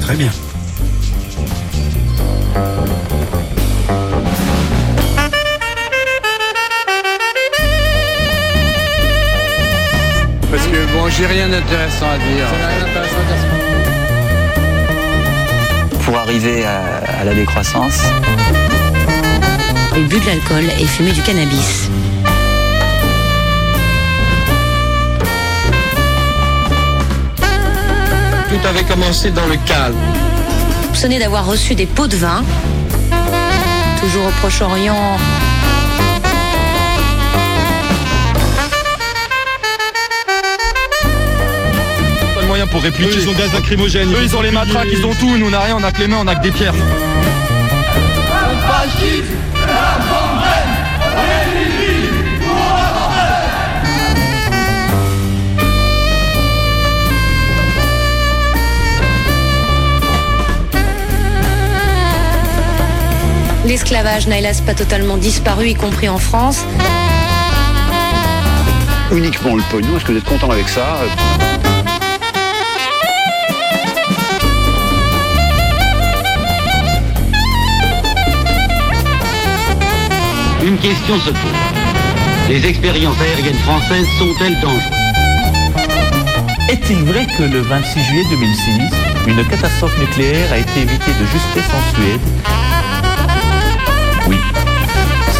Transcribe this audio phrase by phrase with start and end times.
[0.00, 0.30] Très bien.
[10.50, 12.46] Parce que bon, j'ai rien d'intéressant à dire.
[16.04, 18.02] pour arriver à, à la décroissance.
[19.96, 21.88] Il bu de l'alcool et fumait du cannabis.
[28.50, 29.94] Tout avait commencé dans le calme.
[30.82, 32.42] Soupçonné d'avoir reçu des pots de vin.
[34.00, 35.16] Toujours au Proche-Orient.
[42.34, 43.10] pas de moyens pour répliquer.
[43.10, 44.12] Eux, ils ont gaz lacrymogène.
[44.12, 45.36] Eux, ils ont les matraques, ils ont tout.
[45.36, 46.74] Nous, on n'a rien, on a que les mains, on a que des pierres.
[63.90, 66.60] L'esclavage n'a hélas pas totalement disparu, y compris en France.
[69.10, 71.00] Uniquement le pognon, est-ce que vous êtes content avec ça?
[80.62, 81.40] Une question se pose.
[82.48, 84.82] Les expériences aériennes françaises sont-elles dangereuses?
[86.68, 88.82] Est-il vrai que le 26 juillet 2006,
[89.26, 92.69] une catastrophe nucléaire a été évitée de justesse en Suède?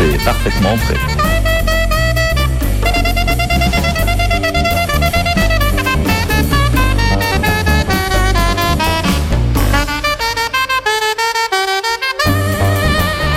[0.00, 0.96] C'est parfaitement vrai.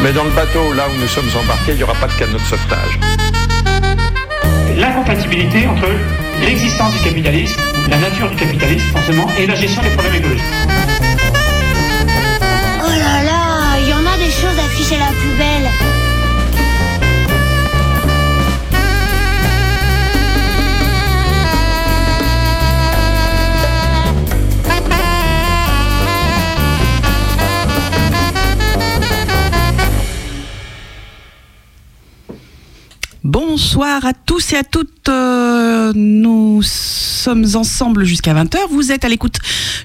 [0.01, 2.37] Mais dans le bateau, là où nous sommes embarqués, il n'y aura pas de canot
[2.37, 2.99] de sauvetage.
[4.77, 5.87] l'incompatibilité entre
[6.41, 10.43] l'existence du capitalisme, la nature du capitalisme forcément, et la gestion des problèmes écologiques.
[12.83, 15.92] Oh là là, il y en a des choses affichées à la poubelle.
[33.33, 35.09] Bonsoir à tous et à toutes.
[35.09, 36.61] Euh, nous
[37.23, 38.57] sommes ensemble jusqu'à 20h.
[38.69, 39.37] Vous êtes à l'écoute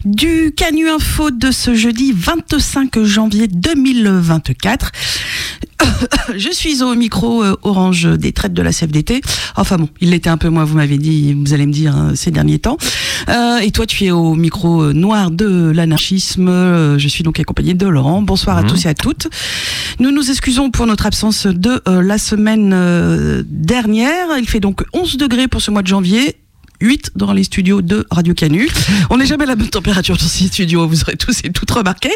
[0.05, 4.91] du Canu Info de ce jeudi 25 janvier 2024.
[6.37, 9.21] Je suis au micro euh, orange des traites de la CFDT.
[9.55, 12.13] Enfin bon, il l'était un peu moi, vous m'avez dit, vous allez me dire hein,
[12.17, 12.77] ces derniers temps.
[13.29, 16.49] Euh, et toi, tu es au micro euh, noir de l'anarchisme.
[16.99, 18.21] Je suis donc accompagné de Laurent.
[18.21, 18.69] Bonsoir à Mhm.
[18.69, 19.29] tous et à toutes.
[20.01, 24.27] Nous nous excusons pour notre absence de la semaine dernière.
[24.39, 26.35] Il fait donc 11 degrés pour ce mois de janvier.
[26.81, 28.69] 8 dans les studios de Radio Canu.
[29.11, 31.71] On n'est jamais à la bonne température dans ces studios, vous aurez tous et toutes
[31.71, 32.11] remarqué.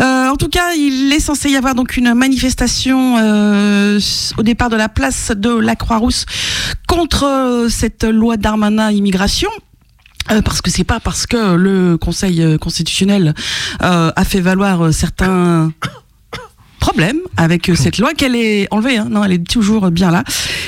[0.00, 4.00] Euh, en tout cas, il est censé y avoir donc une manifestation euh,
[4.36, 6.26] au départ de la place de la Croix-Rousse
[6.86, 9.50] contre euh, cette loi Darmanin immigration.
[10.30, 13.34] Euh, parce que c'est pas parce que le Conseil euh, constitutionnel
[13.82, 15.72] euh, a fait valoir certains
[16.88, 18.96] problèmes avec euh, cette loi qu'elle est enlevée.
[18.96, 19.08] Hein.
[19.10, 20.24] Non, elle est toujours bien là.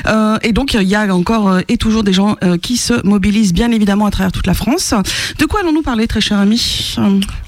[0.07, 3.55] Euh, et donc il y a encore euh, et toujours des gens qui se mobilisent
[3.55, 4.95] bien évidemment à travers toute la France.
[5.39, 6.95] De quoi allons-nous parler, très cher ami?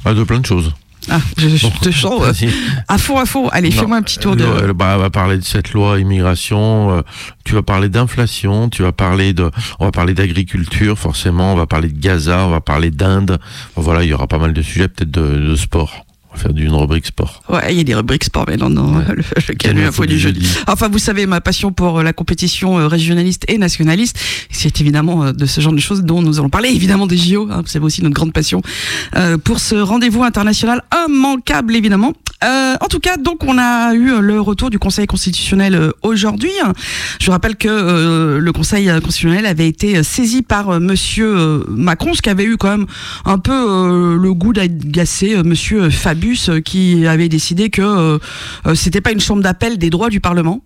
[0.04, 0.72] Ah, de plein de choses.
[1.10, 2.48] Ah, je, je te sens euh,
[2.86, 3.48] à fond, à fond.
[3.48, 4.72] Allez, fais-moi un petit tour de.
[4.72, 6.92] bah, on va parler de cette loi immigration.
[6.98, 7.02] euh,
[7.44, 8.68] tu vas parler d'inflation.
[8.68, 9.50] Tu vas parler de.
[9.80, 11.52] On va parler d'agriculture forcément.
[11.52, 12.46] On va parler de Gaza.
[12.46, 13.38] On va parler d'Inde.
[13.74, 16.06] Voilà, il y aura pas mal de sujets, peut-être de, de sport.
[16.32, 17.42] On va faire d'une rubrique sport.
[17.50, 20.18] Ouais, il y a des rubriques sport, mais non, non, le, le Canu Info du
[20.18, 20.48] jeudi.
[20.66, 24.18] Enfin, vous savez, ma passion pour euh, la compétition euh, régionaliste et nationaliste,
[24.50, 27.48] c'est évidemment euh, de ce genre de choses dont nous allons parler, évidemment des JO,
[27.50, 28.62] hein, c'est aussi notre grande passion
[29.16, 32.14] euh, pour ce rendez-vous international immanquable, évidemment.
[32.44, 36.50] Euh, en tout cas, donc, on a eu le retour du Conseil constitutionnel aujourd'hui.
[37.20, 42.30] Je rappelle que euh, le Conseil constitutionnel avait été saisi par Monsieur Macron, ce qui
[42.30, 42.86] avait eu quand même
[43.26, 45.88] un peu le goût d'agacer Monsieur
[46.48, 48.18] Euh, qui avait décidé que euh,
[48.66, 50.62] euh, c'était pas une chambre d'appel des droits du Parlement.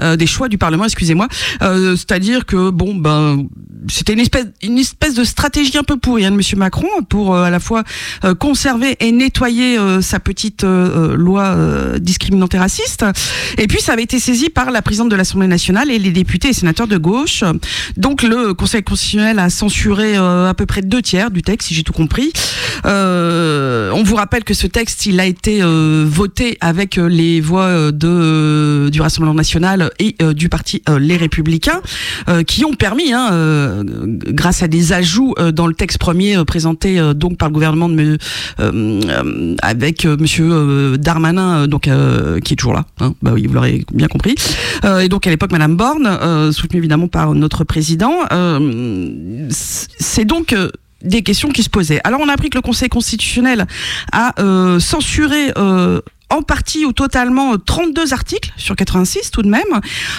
[0.00, 1.28] Euh, des choix du Parlement, excusez-moi.
[1.62, 3.46] Euh, C'est-à-dire que bon, ben,
[3.90, 7.34] c'était une espèce, une espèce de stratégie un peu pourrie hein, de Monsieur Macron pour
[7.34, 7.84] euh, à la fois
[8.24, 11.56] euh, conserver et nettoyer euh, sa petite euh, loi
[11.98, 13.04] discriminante et raciste.
[13.56, 16.48] Et puis ça avait été saisi par la présidente de l'Assemblée nationale et les députés
[16.48, 17.44] et sénateurs de gauche.
[17.96, 21.82] Donc le Conseil constitutionnel a censuré à peu près deux tiers du texte, si j'ai
[21.82, 22.32] tout compris.
[22.84, 29.00] On vous rappelle que ce texte, il a été voté avec les voix de, du
[29.00, 31.80] Rassemblement national et du parti Les Républicains,
[32.46, 37.48] qui ont permis, hein, grâce à des ajouts dans le texte premier présenté donc par
[37.48, 37.90] le gouvernement
[39.62, 41.88] avec Monsieur Darmanin, donc
[42.44, 44.34] qui est toujours là, hein, bah oui, vous l'aurez bien compris,
[45.00, 48.14] et donc à l'époque Madame Borne, soutenue évidemment par notre président.
[49.50, 50.54] c'est donc
[51.02, 52.00] des questions qui se posaient.
[52.04, 53.66] Alors on a appris que le Conseil constitutionnel
[54.12, 59.62] a euh, censuré euh, en partie ou totalement 32 articles sur 86 tout de même,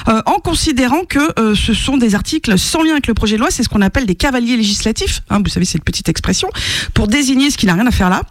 [0.07, 1.19] euh, en considérant que
[1.55, 4.05] ce sont des articles sans lien avec le projet de loi, c'est ce qu'on appelle
[4.05, 6.49] des cavaliers législatifs, hein, vous savez cette petite expression,
[6.93, 8.23] pour désigner ce qui n'a rien à faire là.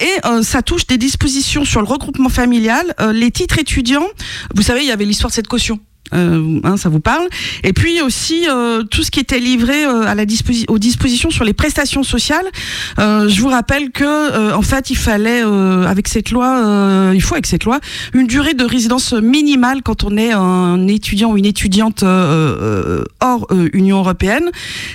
[0.00, 4.06] et ça touche des dispositions sur le regroupement familial, les titres étudiants,
[4.54, 5.80] vous savez il y avait l'histoire de cette caution
[6.14, 7.28] euh, hein, ça vous parle.
[7.64, 11.30] Et puis aussi euh, tout ce qui était livré euh, à la disposition aux dispositions
[11.30, 12.46] sur les prestations sociales.
[12.98, 17.64] Je vous rappelle que en fait, il fallait avec cette loi, il faut avec cette
[17.64, 17.80] loi
[18.14, 23.98] une durée de résidence minimale quand on est un étudiant ou une étudiante hors Union
[23.98, 24.50] européenne.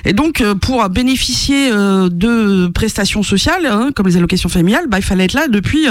[0.05, 5.25] Et donc pour bénéficier de prestations sociales hein, comme les allocations familiales, bah, il fallait
[5.25, 5.87] être là depuis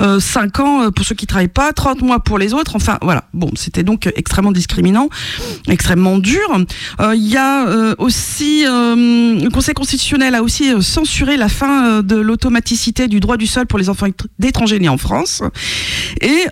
[0.00, 2.76] 5 ans pour ceux qui travaillent pas, 30 mois pour les autres.
[2.76, 3.24] Enfin voilà.
[3.34, 5.08] Bon, c'était donc extrêmement discriminant,
[5.68, 6.48] extrêmement dur.
[7.00, 12.02] Euh, il y a euh, aussi euh, le Conseil constitutionnel a aussi censuré la fin
[12.02, 14.08] de l'automaticité du droit du sol pour les enfants
[14.38, 15.42] d'étrangers nés en France
[16.20, 16.46] et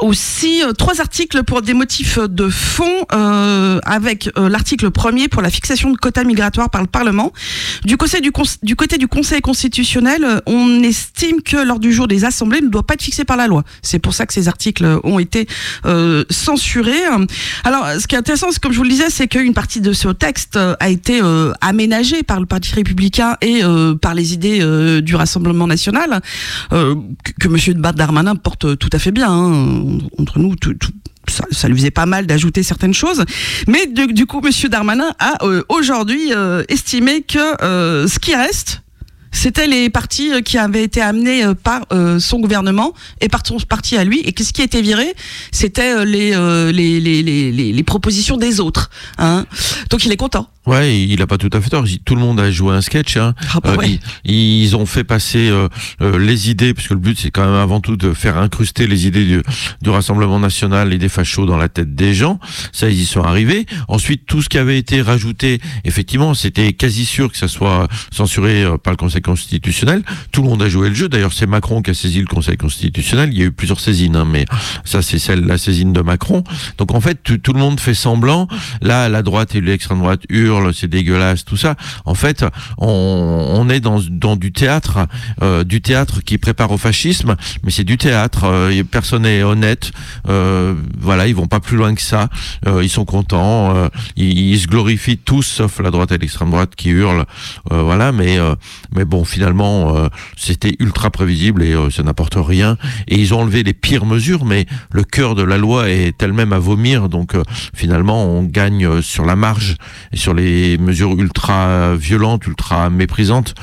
[0.00, 5.42] aussi euh, trois articles pour des motifs de fond, euh, avec euh, l'article premier pour
[5.42, 7.32] la fixation de quotas migratoires par le Parlement.
[7.84, 8.30] Du côté du,
[8.62, 12.86] du côté du Conseil constitutionnel, on estime que lors du jour des assemblées ne doit
[12.86, 13.64] pas être fixé par la loi.
[13.82, 15.46] C'est pour ça que ces articles ont été
[16.30, 17.04] censurés.
[17.64, 20.08] Alors, ce qui est intéressant, comme je vous le disais, c'est qu'une partie de ce
[20.08, 21.20] texte a été
[21.60, 23.62] aménagée par le Parti républicain et
[24.00, 26.20] par les idées du Rassemblement national,
[26.70, 26.94] que,
[27.40, 29.30] que Monsieur Darmanin porte tout à fait bien.
[29.30, 29.85] Hein
[30.18, 30.74] entre nous, tout,
[31.28, 33.24] ça, lui faisait pas mal d'ajouter certaines choses.
[33.66, 38.82] Mais du, coup, Monsieur Darmanin a euh, aujourd'hui euh, estimé que euh, ce qui reste,
[39.32, 41.86] c'était les partis qui avaient été amenés par
[42.18, 44.20] son gouvernement et par son parti à lui.
[44.20, 45.14] Et ce qui était viré,
[45.52, 46.30] c'était les,
[46.72, 48.90] les, les, les, les, propositions des autres.
[49.18, 49.46] Hein.
[49.90, 50.48] Donc il est content.
[50.66, 51.84] Ouais, il a pas tout à fait tort.
[52.04, 53.16] Tout le monde a joué un sketch.
[53.16, 53.34] Hein.
[53.54, 53.86] Ah bah euh,
[54.24, 55.68] ils, ont fait passer euh,
[56.02, 59.06] euh, les idées, puisque le but c'est quand même avant tout de faire incruster les
[59.06, 59.42] idées du,
[59.80, 62.40] du, Rassemblement national et des fachos dans la tête des gens.
[62.72, 63.64] Ça, ils y sont arrivés.
[63.86, 68.64] Ensuite, tout ce qui avait été rajouté, effectivement, c'était quasi sûr que ça soit censuré
[68.82, 70.02] par le Conseil constitutionnel.
[70.30, 71.08] Tout le monde a joué le jeu.
[71.08, 73.30] D'ailleurs, c'est Macron qui a saisi le Conseil constitutionnel.
[73.32, 74.44] Il y a eu plusieurs saisines, hein, mais
[74.84, 76.44] ça, c'est celle la saisine de Macron.
[76.78, 78.46] Donc en fait, tout, le monde fait semblant.
[78.80, 81.74] Là, la droite et l'extrême droite hurlent c'est dégueulasse, tout ça.
[82.04, 82.44] En fait,
[82.78, 85.06] on, est dans, du théâtre,
[85.42, 87.34] euh, du théâtre qui prépare au fascisme,
[87.64, 88.44] mais c'est du théâtre.
[88.44, 89.90] Euh, personne n'est honnête.
[90.28, 92.28] Euh, voilà, ils vont pas plus loin que ça.
[92.66, 93.74] ils sont contents.
[94.16, 97.26] Ils, se glorifient tous, sauf la droite et l'extrême droite qui hurlent.
[97.70, 98.38] voilà, mais
[98.94, 102.76] mais bon, finalement, c'était ultra prévisible et ça n'apporte rien.
[103.08, 106.52] Et ils ont enlevé les pires mesures, mais le cœur de la loi est elle-même
[106.52, 107.08] à vomir.
[107.08, 107.34] Donc
[107.74, 109.76] finalement, on gagne sur la marge
[110.12, 113.54] et sur les mesures ultra violentes, ultra méprisantes,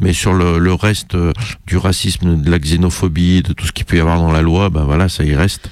[0.00, 1.32] mais sur le, reste euh,
[1.66, 4.70] du racisme, de la xénophobie, de tout ce qu'il peut y avoir dans la loi,
[4.70, 5.70] ben voilà, ça y reste.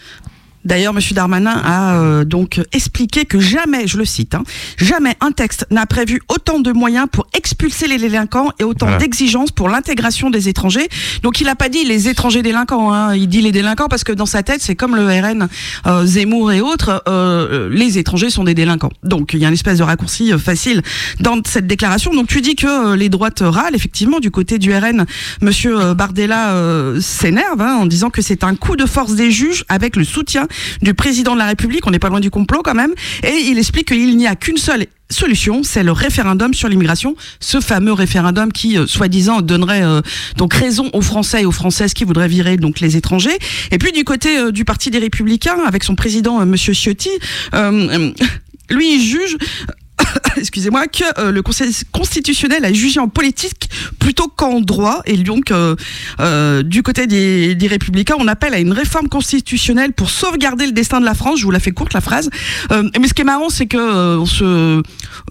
[0.64, 1.02] D'ailleurs, M.
[1.12, 4.42] Darmanin a euh, donc expliqué que jamais, je le cite, hein,
[4.76, 9.52] jamais un texte n'a prévu autant de moyens pour expulser les délinquants et autant d'exigences
[9.52, 10.88] pour l'intégration des étrangers.
[11.22, 14.12] Donc il n'a pas dit les étrangers délinquants, hein, il dit les délinquants parce que
[14.12, 15.48] dans sa tête, c'est comme le RN,
[15.86, 18.92] euh, Zemmour et autres, euh, les étrangers sont des délinquants.
[19.02, 20.82] Donc il y a une espèce de raccourci facile
[21.20, 22.12] dans cette déclaration.
[22.12, 25.06] Donc tu dis que les droites râlent, effectivement, du côté du RN,
[25.40, 25.94] M.
[25.94, 26.54] Bardella
[27.00, 30.46] s'énerve hein, en disant que c'est un coup de force des juges avec le soutien
[30.82, 32.92] du président de la République, on n'est pas loin du complot quand même,
[33.22, 37.60] et il explique qu'il n'y a qu'une seule solution, c'est le référendum sur l'immigration, ce
[37.60, 40.00] fameux référendum qui, euh, soi-disant, donnerait euh,
[40.36, 43.36] donc raison aux Français et aux Françaises qui voudraient virer donc les étrangers.
[43.70, 47.10] Et puis du côté euh, du Parti des Républicains, avec son président Monsieur Ciotti,
[48.70, 49.36] lui il juge
[50.36, 55.02] excusez-moi, que euh, le Conseil constitutionnel a jugé en politique plutôt qu'en droit.
[55.06, 55.76] Et donc, euh,
[56.20, 60.72] euh, du côté des, des, républicains, on appelle à une réforme constitutionnelle pour sauvegarder le
[60.72, 61.40] destin de la France.
[61.40, 62.30] Je vous la fais courte, la phrase.
[62.70, 64.82] mais ce qui est marrant, c'est que on, se,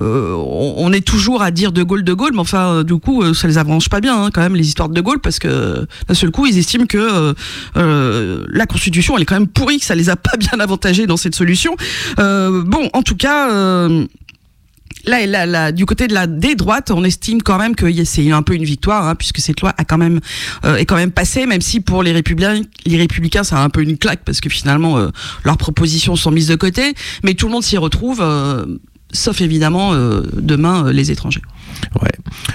[0.02, 3.58] on est toujours à dire De Gaulle, De Gaulle, mais enfin, du coup, ça les
[3.58, 6.32] avance pas bien, hein, quand même, les histoires de De Gaulle, parce que d'un seul
[6.32, 7.34] coup, ils estiment que
[7.76, 11.18] la Constitution, elle est quand même pourrie, que ça les a pas bien avantagés dans
[11.18, 11.76] cette solution.
[12.18, 13.50] bon, en tout cas
[15.06, 18.32] là, là, là, du côté de la des droites, on estime quand même que c'est
[18.32, 20.20] un peu une victoire, hein, puisque cette loi a quand même
[20.66, 23.70] euh, est quand même passée, même si pour les républicains, les républicains, ça a un
[23.70, 25.10] peu une claque parce que finalement euh,
[25.44, 28.66] leurs propositions sont mises de côté, mais tout le monde s'y retrouve, euh,
[29.12, 29.94] sauf évidemment
[30.34, 31.42] demain les étrangers.
[32.02, 32.10] Ouais.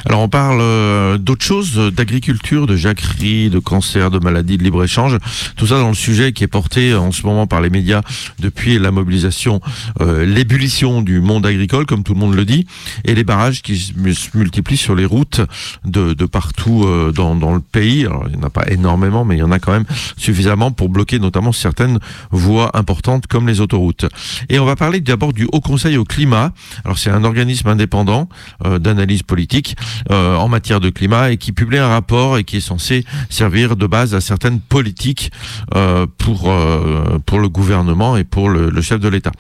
[0.07, 5.19] Alors on parle euh, d'autre chose, d'agriculture, de jacquerie, de cancer, de maladies, de libre-échange.
[5.57, 8.03] Tout ça dans le sujet qui est porté en ce moment par les médias
[8.39, 9.61] depuis la mobilisation,
[10.01, 12.67] euh, l'ébullition du monde agricole, comme tout le monde le dit,
[13.05, 13.93] et les barrages qui se
[14.37, 15.41] multiplient sur les routes
[15.85, 18.05] de, partout euh, dans, dans, le pays.
[18.07, 19.85] Alors il n'y en a pas énormément, mais il y en a quand même
[20.17, 21.99] suffisamment pour bloquer notamment certaines
[22.31, 24.07] voies importantes comme les autoroutes.
[24.49, 26.53] Et on va parler d'abord du Haut Conseil au climat.
[26.85, 28.29] Alors c'est un organisme indépendant
[28.65, 28.79] euh,
[29.27, 29.77] politique
[30.11, 33.77] euh, en matière de climat et qui publie un rapport et qui est censé servir
[33.77, 35.31] de base à certaines politiques
[35.75, 39.33] euh, pour euh, pour le gouvernement et pour le, chef de l'État.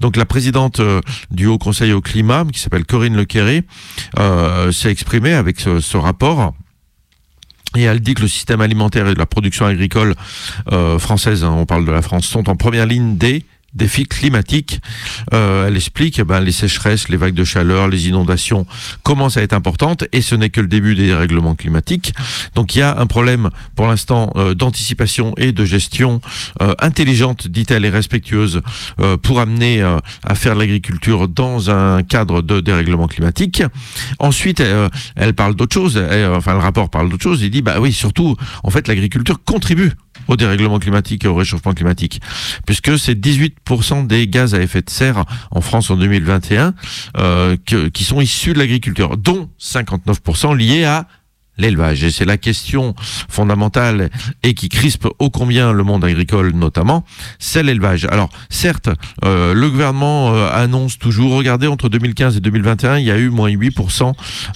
[0.00, 0.80] Donc la présidente
[1.30, 3.62] du Haut Conseil au climat, qui s'appelle Corinne Lequeré,
[4.72, 6.54] s'est exprimée avec ce, rapport.
[7.76, 10.14] Et elle dit que le système alimentaire et la production agricole
[10.98, 14.80] française, hein, on parle de la France, sont en première ligne des défis climatiques.
[15.32, 18.66] Euh, elle explique eh ben, les sécheresses, les vagues de chaleur, les inondations
[19.02, 22.14] commencent à être importantes et ce n'est que le début des règlements climatiques.
[22.54, 26.20] Donc il y a un problème pour l'instant euh, d'anticipation et de gestion
[26.60, 28.60] euh, intelligente, dit-elle, et respectueuse
[29.00, 33.62] euh, pour amener à faire l'agriculture dans un cadre de dérèglement climatique.
[34.18, 34.62] Ensuite,
[35.16, 35.96] elle parle d'autre chose,
[36.34, 39.92] enfin le rapport parle d'autre chose, il dit bah oui, surtout en fait l'agriculture contribue
[40.28, 42.20] au dérèglement climatique et au réchauffement climatique,
[42.66, 43.50] puisque c'est 18%
[44.08, 46.74] des gaz à effet de serre en France en 2021
[47.16, 47.56] euh,
[47.92, 51.06] qui sont issus de l'agriculture, dont 59% liés à
[51.58, 52.04] l'élevage.
[52.04, 52.94] Et c'est la question
[53.28, 54.10] fondamentale
[54.42, 57.04] et qui crispe ô combien le monde agricole notamment,
[57.38, 58.06] c'est l'élevage.
[58.06, 58.88] Alors certes,
[59.24, 63.28] euh, le gouvernement euh, annonce toujours, regardez, entre 2015 et 2021, il y a eu
[63.28, 64.12] moins 8%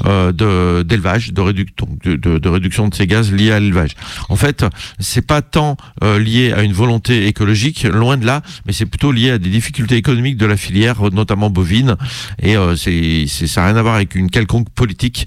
[0.07, 3.93] euh, d'élevage, de, de, de, de, réduction de ces gaz liés à l'élevage.
[4.29, 4.65] En fait,
[4.99, 9.13] c'est pas tant euh, lié à une volonté écologique, loin de là, mais c'est plutôt
[9.13, 11.97] lié à des difficultés économiques de la filière, notamment bovine,
[12.43, 15.27] et c'est ça n'a rien à voir avec une quelconque politique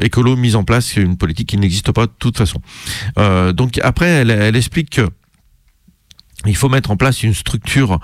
[0.00, 2.60] écolo mise en place une politique qui n'existe pas de toute façon.
[3.18, 5.08] Euh, donc après, elle, explique que
[6.46, 7.98] il faut mettre en place une structure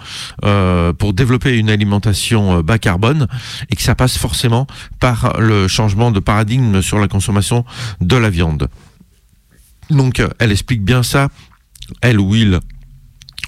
[0.44, 3.28] euh, pour développer une alimentation euh, bas carbone
[3.70, 4.66] et que ça passe forcément
[4.98, 7.64] par le changement de paradigme sur la consommation
[8.00, 8.68] de la viande.
[9.90, 11.28] Donc elle explique bien ça,
[12.00, 12.60] elle ou il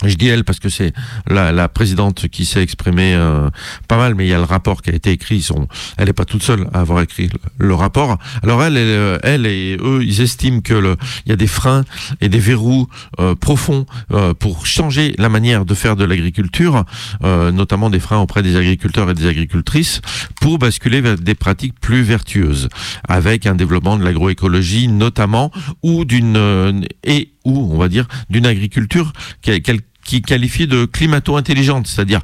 [0.05, 0.93] je dis elle parce que c'est
[1.27, 3.49] la, la, présidente qui s'est exprimée euh,
[3.89, 5.37] pas mal, mais il y a le rapport qui a été écrit.
[5.37, 8.19] Ils sont, elle n'est pas toute seule à avoir écrit le, rapport.
[8.43, 11.85] Alors elle, elle, elle, et eux, ils estiment que le, il y a des freins
[12.21, 12.89] et des verrous
[13.21, 16.85] euh, profonds euh, pour changer la manière de faire de l'agriculture,
[17.23, 20.01] notamment des freins auprès des agriculteurs et des agricultrices,
[20.41, 22.69] pour basculer vers des pratiques plus vertueuses,
[23.09, 25.51] avec un développement de l'agroécologie notamment
[25.83, 32.21] ou d'une et ou on va dire d'une agriculture qui, qualifie de climato-intelligente, c'est-à-dire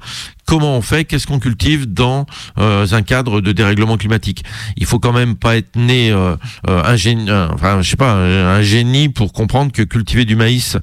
[0.47, 2.27] comment on fait, qu'est-ce qu'on cultive dans
[2.59, 4.45] euh, un cadre de dérèglement climatique.
[4.77, 6.37] Il faut quand même pas être né euh,
[6.69, 10.77] euh un génie, enfin je sais pas, un, génie pour comprendre que cultiver du maïs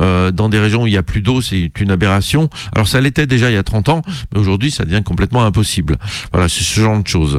[0.00, 2.50] euh, dans des régions où il y a plus d'eau, c'est une aberration.
[2.74, 5.96] Alors ça l'était déjà il y a 30 ans, mais aujourd'hui ça devient complètement impossible.
[6.32, 7.38] Voilà, c'est ce genre de choses.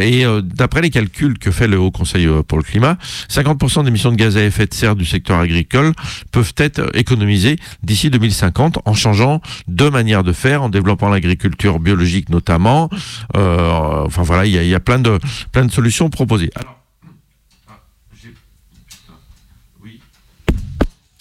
[0.00, 2.96] et d'après les calculs que fait le Haut Conseil pour le climat,
[3.28, 5.92] 50% des émissions de gaz à effet de serre du secteur agricole
[6.32, 12.88] peuvent être économisées d'ici 2050 en changeant de manière de faire, développant l'agriculture biologique notamment.
[13.36, 15.18] Euh, enfin voilà, il y a, plein, de,
[15.52, 16.50] plein de solutions proposées.
[16.54, 16.76] Alors,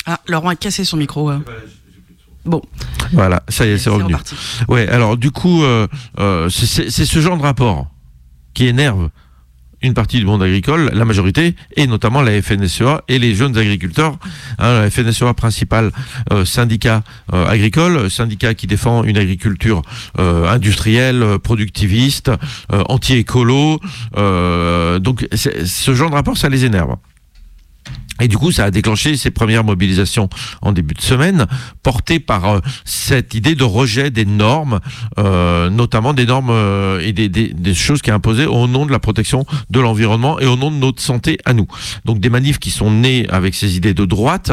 [0.06, 1.30] ah, Laurent a cassé son micro.
[1.30, 1.44] Hein.
[2.46, 2.62] Bon.
[3.12, 4.16] Voilà, ça y est, c'est revenu.
[4.68, 5.88] Ouais, alors du coup, euh,
[6.20, 7.88] euh, c'est ce genre de rapport
[8.54, 9.10] qui énerve
[9.82, 14.18] une partie du monde agricole, la majorité, et notamment la FNSEA et les jeunes agriculteurs.
[14.58, 15.92] Hein, la FNSEA principal
[16.32, 19.82] euh, syndicat euh, agricole, syndicat qui défend une agriculture
[20.18, 22.32] euh, industrielle, productiviste,
[22.70, 23.80] anti-écolo.
[25.00, 26.96] donc ce genre de rapport, ça les énerve.
[28.20, 30.30] Et du coup, ça a déclenché ces premières mobilisations
[30.62, 31.48] en début de semaine,
[31.84, 34.80] portées par euh, cette idée de rejet des normes,
[35.18, 39.00] euh, notamment des normes euh, et des, choses qui sont imposées au nom de la
[39.00, 41.68] protection de l'environnement et au nom de notre santé à nous.
[42.06, 44.52] Donc des manifs qui sont nés avec ces idées de droite,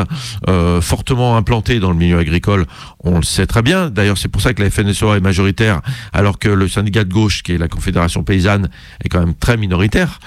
[0.80, 2.66] fortement implantées dans le milieu agricole,
[3.02, 3.90] on le sait très bien.
[3.90, 5.80] D'ailleurs, c'est pour ça que la FNSEA est majoritaire,
[6.12, 8.68] alors que le syndicat de gauche, qui est la Confédération paysanne,
[9.04, 10.20] est quand même très minoritaire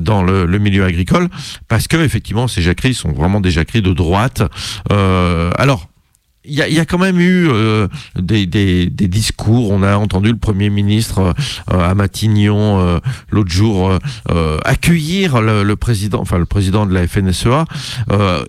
[0.00, 1.28] dans le, milieu agricole,
[1.68, 4.42] parce que effectivement, jacqueries sont vraiment des jacqueries de droite.
[4.92, 5.88] Euh, alors,
[6.46, 7.88] il y a, y a, quand même eu euh,
[8.18, 9.70] des, des, des, discours.
[9.70, 11.34] On a entendu le Premier ministre
[11.70, 12.98] euh, à Matignon euh,
[13.30, 13.92] l'autre jour
[14.64, 17.64] accueillir le, le, président, enfin le président de la FNSEA,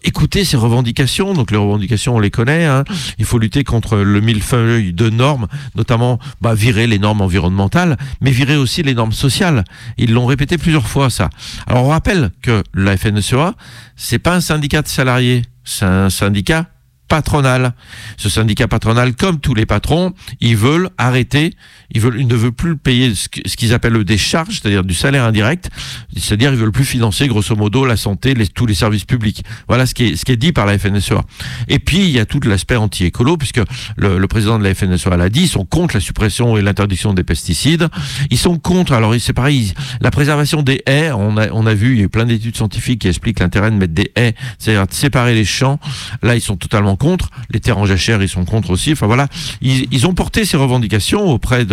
[0.03, 1.33] écouter ses revendications.
[1.33, 2.65] Donc les revendications, on les connaît.
[2.65, 2.83] Hein.
[3.17, 8.31] Il faut lutter contre le millefeuille de normes, notamment bah, virer les normes environnementales, mais
[8.31, 9.63] virer aussi les normes sociales.
[9.97, 11.29] Ils l'ont répété plusieurs fois ça.
[11.67, 13.53] Alors on rappelle que la FNSEA,
[13.95, 16.65] c'est pas un syndicat de salariés, c'est un syndicat
[17.07, 17.73] patronal.
[18.17, 21.53] Ce syndicat patronal, comme tous les patrons, ils veulent arrêter,
[21.91, 25.23] ils, veulent, ils ne veulent plus payer ce qu'ils appellent des charges, c'est-à-dire du salaire
[25.23, 25.69] indirect,
[26.15, 29.43] c'est-à-dire ils veulent plus financer grosso modo la santé, les, tous les services publics.
[29.67, 31.21] Voilà ce qui, est, ce qui est dit par la FNSEA.
[31.67, 33.61] Et puis il y a tout l'aspect anti-écolo, puisque
[33.95, 37.13] le, le, président de la FNSEA l'a dit, ils sont contre la suppression et l'interdiction
[37.13, 37.87] des pesticides.
[38.29, 41.93] Ils sont contre, alors c'est pareil, la préservation des haies, on a, on a vu,
[41.93, 44.87] il y a eu plein d'études scientifiques qui expliquent l'intérêt de mettre des haies, c'est-à-dire
[44.87, 45.79] de séparer les champs.
[46.21, 47.29] Là, ils sont totalement contre.
[47.49, 48.91] Les terres en jachère, ils sont contre aussi.
[48.91, 49.27] Enfin voilà,
[49.61, 51.65] ils, ont porté ces revendications auprès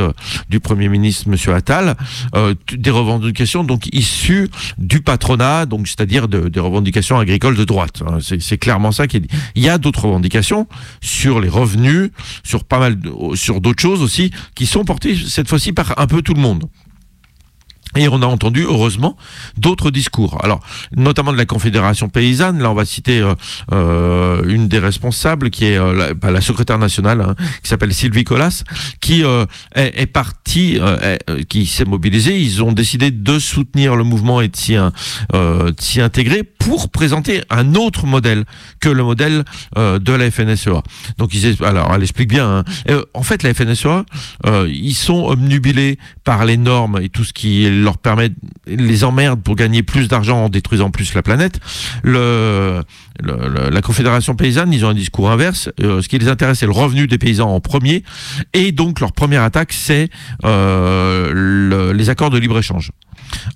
[0.49, 1.97] du Premier ministre Monsieur Attal,
[2.35, 8.03] euh, des revendications donc issues du patronat, donc c'est-à-dire de, des revendications agricoles de droite.
[8.07, 8.19] Hein.
[8.21, 9.29] C'est clairement ça qui est dit.
[9.55, 10.67] Il y a d'autres revendications
[11.01, 12.11] sur les revenus,
[12.43, 12.99] sur pas mal,
[13.35, 16.65] sur d'autres choses aussi, qui sont portées cette fois-ci par un peu tout le monde.
[17.97, 19.17] Et on a entendu, heureusement,
[19.57, 20.39] d'autres discours.
[20.43, 20.61] Alors,
[20.97, 22.61] notamment de la Confédération paysanne.
[22.61, 23.35] Là, on va citer euh,
[23.73, 27.95] euh une des responsables, qui est euh, la, bah, la, secrétaire nationale, hein, qui s'appelle
[27.95, 28.65] Sylvie Colas,
[29.01, 31.17] qui euh, est, est, partie, euh,
[31.49, 32.39] qui s'est mobilisée.
[32.41, 38.07] Ils ont décidé de soutenir le mouvement et de s'y intégrer pour présenter un autre
[38.07, 38.45] modèle
[38.81, 39.45] que le modèle
[39.77, 40.83] de la FNSEA.
[41.19, 42.65] Donc, ils, alors, elle explique bien.
[42.89, 43.03] Hein.
[43.13, 44.05] en fait, la FNSEA,
[44.67, 47.99] ils sont obnubilés par les normes et tout ce qui est leur
[48.67, 51.61] les emmerde pour gagner plus d'argent en détruisant plus la planète.
[52.05, 52.83] La
[53.83, 55.71] Confédération paysanne, ils ont un discours inverse.
[55.81, 58.03] Euh, ce qui les intéresse, c'est le revenu des paysans en premier.
[58.53, 60.09] Et donc leur première attaque, c'est
[60.45, 62.91] euh, le, les accords de libre échange.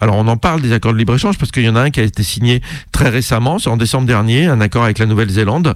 [0.01, 2.01] Alors on en parle des accords de libre-échange parce qu'il y en a un qui
[2.01, 5.75] a été signé très récemment, c'est en décembre dernier, un accord avec la Nouvelle-Zélande,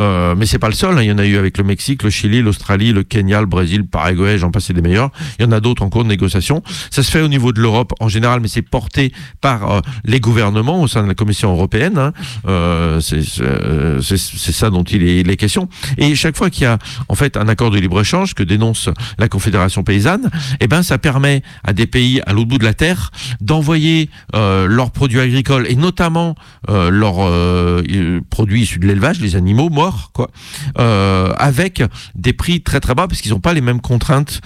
[0.00, 1.02] euh, mais c'est pas le seul, hein.
[1.02, 3.78] il y en a eu avec le Mexique, le Chili, l'Australie, le Kenya, le Brésil,
[3.78, 5.10] le Paraguay, j'en passe des meilleurs.
[5.38, 6.62] Il y en a d'autres en cours de négociation.
[6.90, 10.20] Ça se fait au niveau de l'Europe en général, mais c'est porté par euh, les
[10.20, 11.98] gouvernements au sein de la Commission européenne.
[11.98, 12.12] Hein.
[12.46, 13.00] Euh,
[13.40, 15.68] euh c'est ça dont il est, il est question.
[15.98, 16.78] Et chaque fois qu'il y a
[17.08, 21.42] en fait un accord de libre-échange que dénonce la Confédération paysanne, eh ben ça permet
[21.62, 23.10] à des pays à l'autre bout de la terre
[23.44, 26.34] d'envoyer euh, leurs produits agricoles et notamment
[26.70, 30.30] euh, leurs euh, produits issus de l'élevage, les animaux morts, quoi,
[30.76, 31.82] avec
[32.14, 34.40] des prix très très bas parce qu'ils n'ont pas les mêmes contraintes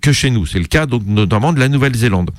[0.00, 0.46] que chez nous.
[0.46, 2.30] C'est le cas donc notamment de la Nouvelle-Zélande.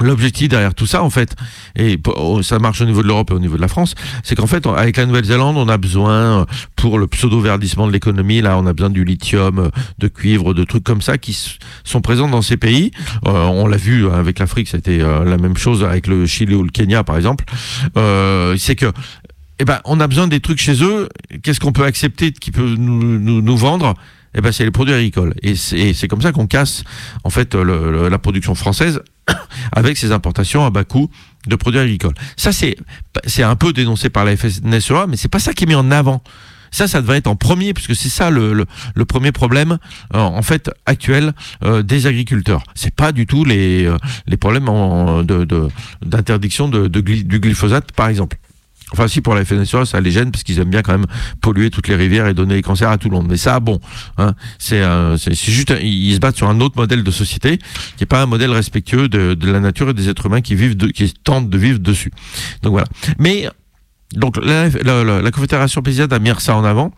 [0.00, 1.36] L'objectif derrière tout ça, en fait,
[1.76, 4.34] et oh, ça marche au niveau de l'Europe et au niveau de la France, c'est
[4.34, 8.56] qu'en fait, avec la Nouvelle-Zélande, on a besoin, euh, pour le pseudo-verdissement de l'économie, là,
[8.58, 11.38] on a besoin du lithium, euh, de cuivre, de trucs comme ça qui
[11.84, 12.92] sont présents dans ces pays.
[13.26, 16.62] Euh, on l'a vu hein, avec l'Afrique, c'était la même chose avec le Chili ou
[16.62, 17.44] le Kenya, par exemple.
[18.56, 18.92] C'est que
[19.58, 21.08] eh ben, on a besoin des trucs chez eux.
[21.42, 23.94] Qu'est-ce qu'on peut accepter qui peut nous, vendre?
[24.34, 25.34] Eh ben, c'est les produits agricoles.
[25.42, 26.84] Et c'est comme ça qu'on casse
[27.24, 29.02] en fait la production française
[29.72, 31.10] avec ses importations à bas coût
[31.46, 32.14] de produits agricoles.
[32.36, 35.74] Ça, c'est un peu dénoncé par la FNSEA, mais c'est pas ça qui est mis
[35.74, 36.22] en avant.
[36.70, 39.78] Ça, ça devrait être en premier, puisque c'est ça le, le, le, premier problème
[40.14, 41.32] euh, en fait actuel
[41.64, 42.62] euh, des agriculteurs.
[42.74, 44.66] C'est pas du tout les, euh, les problèmes
[46.02, 48.36] d'interdiction de, de, de, du glyphosate, par exemple.
[48.92, 51.06] Enfin, si pour la FNSEA, ça les gêne parce qu'ils aiment bien quand même
[51.40, 53.26] polluer toutes les rivières et donner les cancers à tout le monde.
[53.28, 53.80] Mais ça, bon,
[54.18, 57.58] hein, c'est euh, juste, ils se battent sur un autre modèle de société
[57.96, 60.76] qui est pas un modèle respectueux de, la nature et des êtres humains qui vivent,
[60.76, 62.12] de, qui tentent de vivre dessus.
[62.62, 62.86] Donc voilà.
[63.18, 63.48] Mais
[64.14, 66.92] donc la Confédération paysanne a mis ça en avant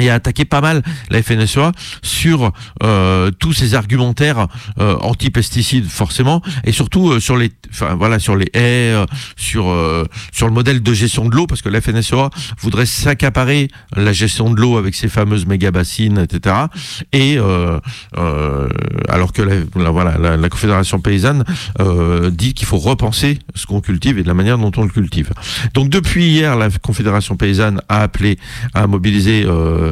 [0.00, 6.42] et a attaqué pas mal la FNSEA sur euh, tous ces argumentaires euh, anti-pesticides forcément
[6.64, 7.50] et surtout euh, sur les
[7.96, 8.94] voilà sur les haies
[9.36, 9.72] sur
[10.32, 14.50] sur le modèle de gestion de l'eau parce que la FNSEA voudrait s'accaparer la gestion
[14.50, 16.56] de l'eau avec ses fameuses méga bassines etc
[17.12, 17.38] et
[19.08, 21.44] alors que la, voilà la, Confédération paysanne
[22.32, 25.30] dit qu'il faut repenser ce qu'on cultive et de la manière dont on le cultive.
[25.74, 28.36] Donc depuis hier la Confédération paysanne a appelé
[28.74, 29.46] à mobiliser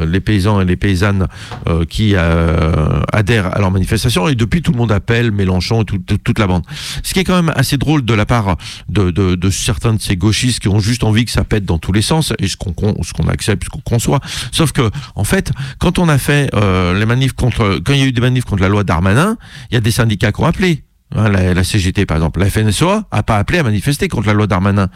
[0.06, 1.26] les paysans et les paysannes
[1.66, 5.84] euh, qui euh, adhèrent à leur manifestation et depuis tout le monde appelle Mélenchon et
[5.84, 6.64] tout, toute la bande.
[7.02, 8.56] Ce qui est quand même assez drôle de la part
[8.88, 11.78] de, de, de, certains de ces gauchistes qui ont juste envie que ça pète dans
[11.78, 14.20] tous les sens et ce qu'on ce qu'on accepte, ce qu'on conçoit.
[14.52, 18.06] Sauf que en fait, quand on a fait les manifs contre, quand il y a
[18.06, 19.36] eu des manifs contre la loi Darmanin,
[19.70, 20.84] il y a des syndicats qui ont appelé.
[21.16, 24.34] Hein, la, la, CGT par exemple, la FNSEA a pas appelé à manifester contre la
[24.34, 24.88] loi Darmanin.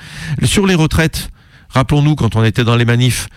[0.44, 1.30] Sur les retraites,
[1.70, 3.28] rappelons-nous quand on était dans les manifs,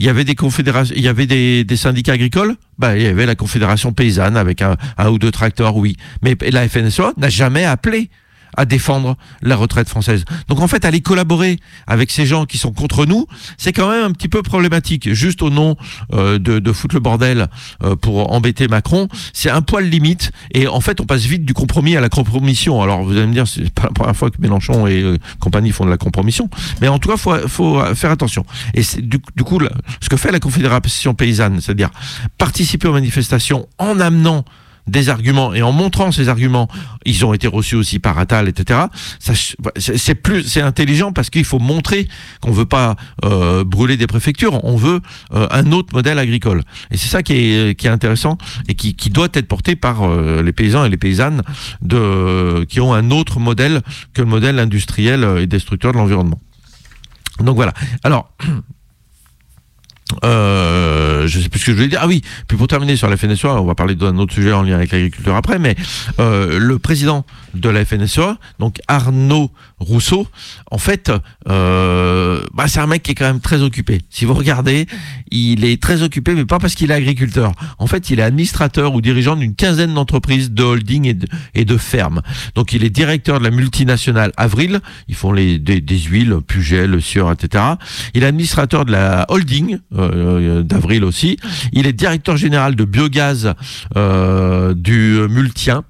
[0.00, 2.56] il y avait des confédérations, il y avait des, syndicats agricoles?
[2.78, 5.98] Bah, il y avait la confédération paysanne avec un, un ou deux tracteurs, oui.
[6.22, 8.08] Mais la FNSEA n'a jamais appelé
[8.56, 10.24] à défendre la retraite française.
[10.48, 13.26] Donc en fait, aller collaborer avec ces gens qui sont contre nous,
[13.58, 15.12] c'est quand même un petit peu problématique.
[15.12, 15.76] Juste au nom
[16.12, 17.48] euh, de, de foutre le bordel
[17.82, 20.32] euh, pour embêter Macron, c'est un poil limite.
[20.52, 22.82] Et en fait, on passe vite du compromis à la compromission.
[22.82, 25.72] Alors vous allez me dire, c'est pas la première fois que Mélenchon et euh, compagnie
[25.72, 26.48] font de la compromission,
[26.80, 28.44] mais en tout cas, faut, faut faire attention.
[28.74, 29.60] Et du, du coup,
[30.00, 31.90] ce que fait la Confédération paysanne, c'est-à-dire
[32.38, 34.44] participer aux manifestations en amenant
[34.90, 36.68] des arguments et en montrant ces arguments,
[37.04, 38.80] ils ont été reçus aussi par Attal, etc.
[39.18, 42.08] C'est plus, c'est intelligent parce qu'il faut montrer
[42.40, 45.00] qu'on veut pas euh, brûler des préfectures, on veut
[45.32, 46.62] euh, un autre modèle agricole.
[46.90, 48.36] Et c'est ça qui est, qui est intéressant
[48.68, 51.42] et qui, qui doit être porté par euh, les paysans et les paysannes
[51.82, 56.40] de, qui ont un autre modèle que le modèle industriel et destructeur de l'environnement.
[57.38, 57.72] Donc voilà.
[58.02, 58.32] Alors.
[60.24, 62.00] Euh, je sais plus ce que je voulais dire.
[62.02, 64.62] Ah oui, puis pour terminer sur la FNSEA, on va parler d'un autre sujet en
[64.62, 65.76] lien avec l'agriculture après, mais
[66.18, 70.26] euh, le président de la FNSEA, donc Arnaud Rousseau,
[70.70, 71.10] en fait,
[71.48, 74.00] euh, bah, c'est un mec qui est quand même très occupé.
[74.10, 74.86] Si vous regardez,
[75.30, 77.52] il est très occupé, mais pas parce qu'il est agriculteur.
[77.78, 81.14] En fait, il est administrateur ou dirigeant d'une quinzaine d'entreprises de holding
[81.54, 82.20] et de, fermes.
[82.54, 84.80] Donc, il est directeur de la multinationale Avril.
[85.08, 85.58] Ils font des,
[86.10, 87.64] huiles, Pugel, Sieur, etc.
[88.14, 91.38] Il est administrateur de la holding euh, d'Avril aussi.
[91.72, 93.54] Il est directeur général de biogaz
[93.96, 95.84] euh, du Multien,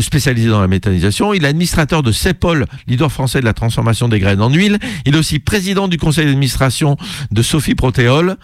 [0.00, 0.97] spécialisé dans la méthanisation.
[1.34, 4.78] Il est administrateur de CEPOL, leader français de la transformation des graines en huile.
[5.06, 6.96] Il est aussi président du conseil d'administration
[7.30, 8.36] de Sophie Protéol,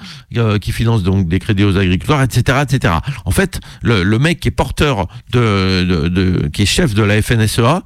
[0.60, 2.94] qui finance donc des crédits aux agriculteurs, etc., etc.
[3.24, 7.82] En fait, le, mec qui est porteur de, qui est chef de la FNSEA,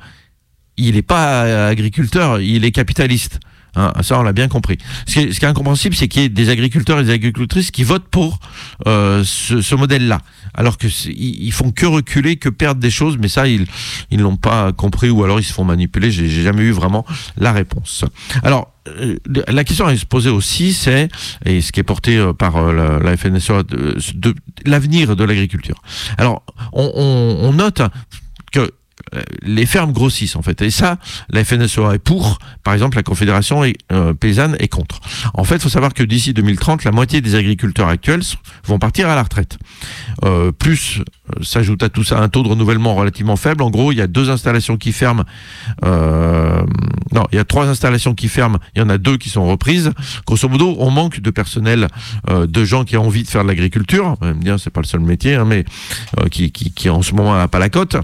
[0.76, 3.40] il n'est pas agriculteur, il est capitaliste.
[3.78, 4.76] Hein, ça, on l'a bien compris.
[5.06, 8.08] Ce qui est, incompréhensible, c'est qu'il y ait des agriculteurs et des agricultrices qui votent
[8.08, 8.40] pour
[8.88, 10.20] euh, ce, modèle-là,
[10.52, 13.66] alors que ils font que reculer, que perdre des choses, mais ça, ils
[14.10, 16.10] ils l'ont pas compris ou alors ils se font manipuler.
[16.10, 18.04] J'ai jamais eu vraiment la réponse.
[18.42, 21.08] Alors euh, la question à se poser aussi, c'est,
[21.44, 25.80] et ce qui est porté euh, par la, la FNSEA, de, l'avenir de l'agriculture.
[26.16, 27.82] Alors, on, note
[29.42, 30.60] les fermes grossissent en fait.
[30.62, 30.98] Et ça,
[31.30, 35.00] la FNSEA est pour, par exemple la Confédération euh, paysanne est contre.
[35.34, 38.22] En fait, il faut savoir que d'ici 2030, la moitié des agriculteurs actuels
[38.64, 39.58] vont partir à la retraite.
[40.24, 43.62] Euh, plus euh, s'ajoute à tout ça un taux de renouvellement relativement faible.
[43.62, 45.24] En gros, il y a deux installations qui ferment.
[45.84, 46.62] Euh,
[47.12, 48.58] non, il y a trois installations qui ferment.
[48.74, 49.92] Il y en a deux qui sont reprises.
[50.26, 51.88] Grosso modo, on manque de personnel,
[52.28, 54.16] euh, de gens qui ont envie de faire de l'agriculture.
[54.40, 55.64] Dire, c'est pas le seul métier, hein, mais
[56.30, 57.96] qui, qui, qui en ce moment n'a pas la cote.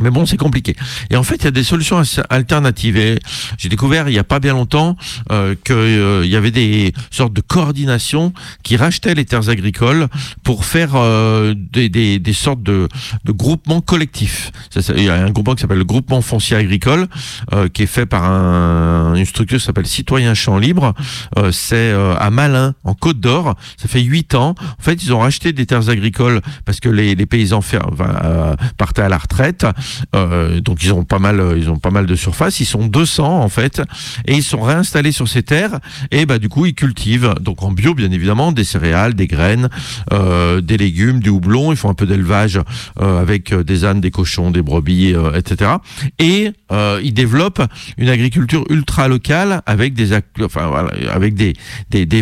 [0.00, 0.76] Mais bon, c'est compliqué.
[1.10, 2.96] Et en fait, il y a des solutions alternatives.
[2.96, 3.18] Et
[3.58, 4.96] j'ai découvert il y a pas bien longtemps
[5.30, 8.32] euh, qu'il euh, y avait des sortes de coordinations
[8.62, 10.08] qui rachetaient les terres agricoles
[10.42, 12.88] pour faire euh, des, des, des, sortes de,
[13.24, 14.50] de groupements collectifs.
[14.96, 17.06] Il y a un groupement qui s'appelle le groupement foncier agricole,
[17.52, 20.94] euh, qui est fait par un, une structure qui s'appelle Citoyen Champ Libre.
[21.38, 23.56] Euh, c'est à Malin, en Côte d'Or.
[23.76, 24.54] Ça fait huit ans.
[24.78, 27.60] En fait, ils ont racheté des terres agricoles parce que les, les paysans
[28.76, 29.66] partaient à la retraite.
[30.14, 32.60] Euh, donc ils ont pas mal, ils ont pas mal de surface.
[32.60, 33.82] Ils sont 200 en fait,
[34.26, 35.78] et ils sont réinstallés sur ces terres.
[36.10, 39.68] Et bah du coup ils cultivent, donc en bio bien évidemment, des céréales, des graines,
[40.12, 41.72] euh, des légumes, du houblon.
[41.72, 42.60] Ils font un peu d'élevage
[43.00, 45.72] euh, avec des ânes, des cochons, des brebis, euh, etc.
[46.18, 47.62] Et euh, ils développent
[47.98, 50.12] une agriculture ultra locale avec des,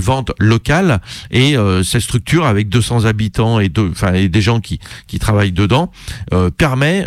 [0.01, 1.01] ventes locales
[1.31, 5.91] et cette structure avec 200 habitants et des gens qui qui travaillent dedans
[6.57, 7.07] permet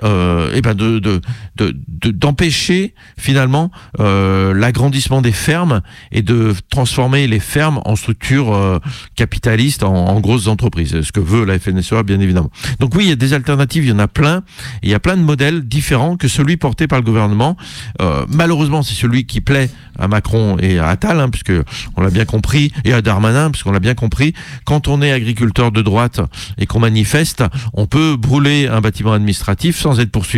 [0.54, 1.22] eh ben de, de,
[1.56, 1.74] de,
[2.12, 8.80] d'empêcher finalement euh, l'agrandissement des fermes et de transformer les fermes en structures euh,
[9.16, 11.02] capitalistes, en, grosses entreprises.
[11.02, 12.52] Ce que veut la FNSEA, bien évidemment.
[12.80, 14.44] Donc oui, il y a des alternatives, il y en a plein.
[14.84, 17.58] il y a plein de modèles différents que celui porté par le gouvernement.
[18.02, 21.54] Euh, malheureusement, c'est celui qui plaît à Macron et à Attal, hein, puisque
[21.96, 24.34] on l'a bien compris, et à Darmanin, puisqu'on l'a bien compris.
[24.66, 26.22] Quand on est agriculteur de droite
[26.58, 30.31] et qu'on manifeste, on peut brûler un bâtiment administratif sans être poursuivi.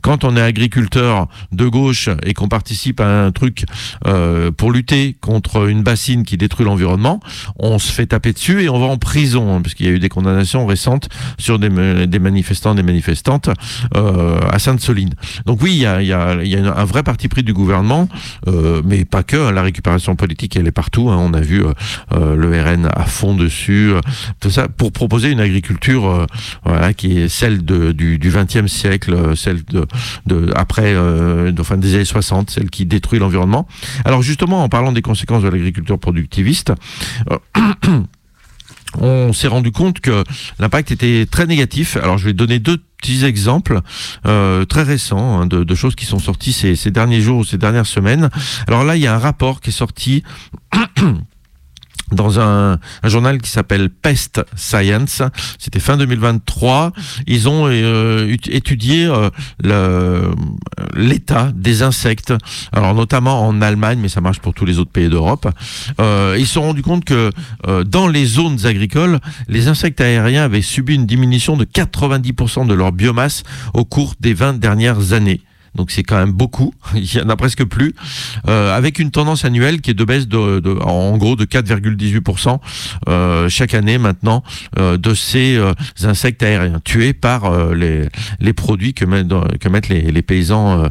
[0.00, 3.64] Quand on est agriculteur de gauche et qu'on participe à un truc
[4.06, 7.20] euh, pour lutter contre une bassine qui détruit l'environnement,
[7.58, 9.92] on se fait taper dessus et on va en prison, hein, parce qu'il y a
[9.92, 13.50] eu des condamnations récentes sur des, des manifestants, des manifestantes
[13.94, 15.14] euh, à Sainte-Soline.
[15.44, 18.08] Donc oui, il y a, un vrai parti pris du gouvernement,
[18.46, 19.36] euh, mais pas que.
[19.36, 21.10] Hein, la récupération politique, elle est partout.
[21.10, 21.16] Hein.
[21.18, 21.62] On a vu
[22.12, 23.92] le RN à fond dessus,
[24.40, 26.26] tout ça pour proposer une agriculture
[26.96, 29.86] qui est celle du, du 20e siècle, celle de,
[30.26, 30.94] de après,
[31.58, 33.66] enfin des années 60, celle qui détruit l'environnement.
[34.04, 36.72] Alors justement, en parlant des conséquences de l'agriculture productiviste.
[39.00, 40.24] on s'est rendu compte que
[40.58, 41.96] l'impact était très négatif.
[41.96, 43.80] Alors je vais donner deux petits exemples
[44.26, 47.58] euh, très récents hein, de, choses qui sont sorties ces, ces derniers jours ou ces
[47.58, 48.30] dernières semaines.
[48.66, 50.22] Alors là, il y a un rapport qui est sorti
[52.12, 55.22] dans un, journal qui s'appelle Pest Science.
[55.58, 56.92] C'était fin 2023.
[57.26, 60.32] Ils ont euh, étudié euh,
[60.94, 62.34] l'état des insectes,
[62.72, 65.48] alors notamment en Allemagne, mais ça marche pour tous les autres pays d'Europe.
[66.00, 67.30] Euh, ils se sont rendus compte que
[67.84, 72.92] dans les zones agricoles, les insectes aériens avaient subi une diminution de 90% de leur
[72.92, 73.42] biomasse
[73.74, 75.40] au cours des 20 dernières années
[75.76, 77.94] donc c'est quand même beaucoup, il y en a presque plus,
[78.48, 82.58] euh, avec une tendance annuelle qui est de baisse de, de en gros de 4,18%
[83.08, 84.42] euh, chaque année maintenant
[84.78, 85.72] euh, de ces euh,
[86.04, 88.08] insectes aériens tués par euh, les,
[88.40, 89.28] les produits que, mettent,
[89.60, 90.90] que mettent les, les paysans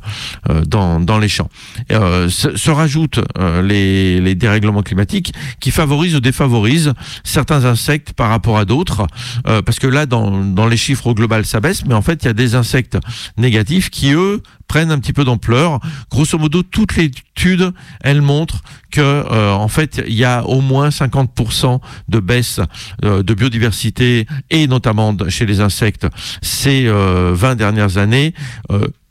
[0.50, 1.50] euh, dans, dans les champs.
[1.90, 3.20] Se, se, rajoutent
[3.64, 6.94] les, les dérèglements climatiques qui favorisent ou défavorisent
[7.24, 9.08] certains insectes par rapport à d'autres,
[9.44, 12.28] parce que là dans, dans les chiffres au global ça baisse, mais en fait il
[12.28, 12.98] y a des insectes
[13.38, 14.42] négatifs qui eux
[14.82, 15.80] un petit peu d'ampleur.
[16.12, 18.62] Grosso modo, toutes les études, elles montrent
[18.92, 22.60] que euh, en fait, il y a au moins 50% de baisse
[23.04, 26.08] euh, de biodiversité et notamment chez les insectes
[26.42, 28.34] ces 20 euh, dernières années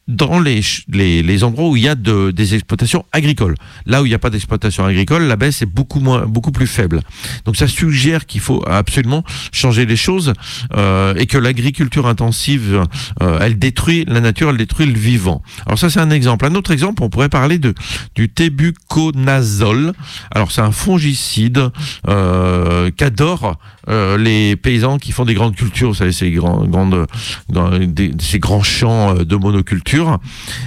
[0.07, 3.55] dans les, les, les, endroits où il y a de, des exploitations agricoles.
[3.87, 6.67] Là où il n'y a pas d'exploitation agricole, la baisse est beaucoup moins, beaucoup plus
[6.67, 7.01] faible.
[7.45, 10.35] Donc ça suggère qu'il faut absolument changer les choses
[10.77, 12.85] euh, et que l'agriculture intensive,
[13.23, 15.43] euh, elle détruit la nature, elle détruit le vivant.
[15.67, 16.45] Alors ça c'est un exemple.
[16.45, 17.75] Un autre exemple, on pourrait parler de
[18.15, 19.93] du tébuconazole.
[20.31, 21.71] Alors c'est un fongicide
[22.09, 27.07] euh, qu'adore euh, les paysans qui font des grandes cultures, vous savez, ces, grands, grandes,
[28.21, 30.19] ces grands champs euh, de monoculture.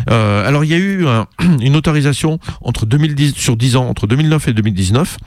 [0.09, 1.05] Euh, alors, il y a eu
[1.61, 5.17] une autorisation entre 2010, sur 10 ans, entre 2009 et 2019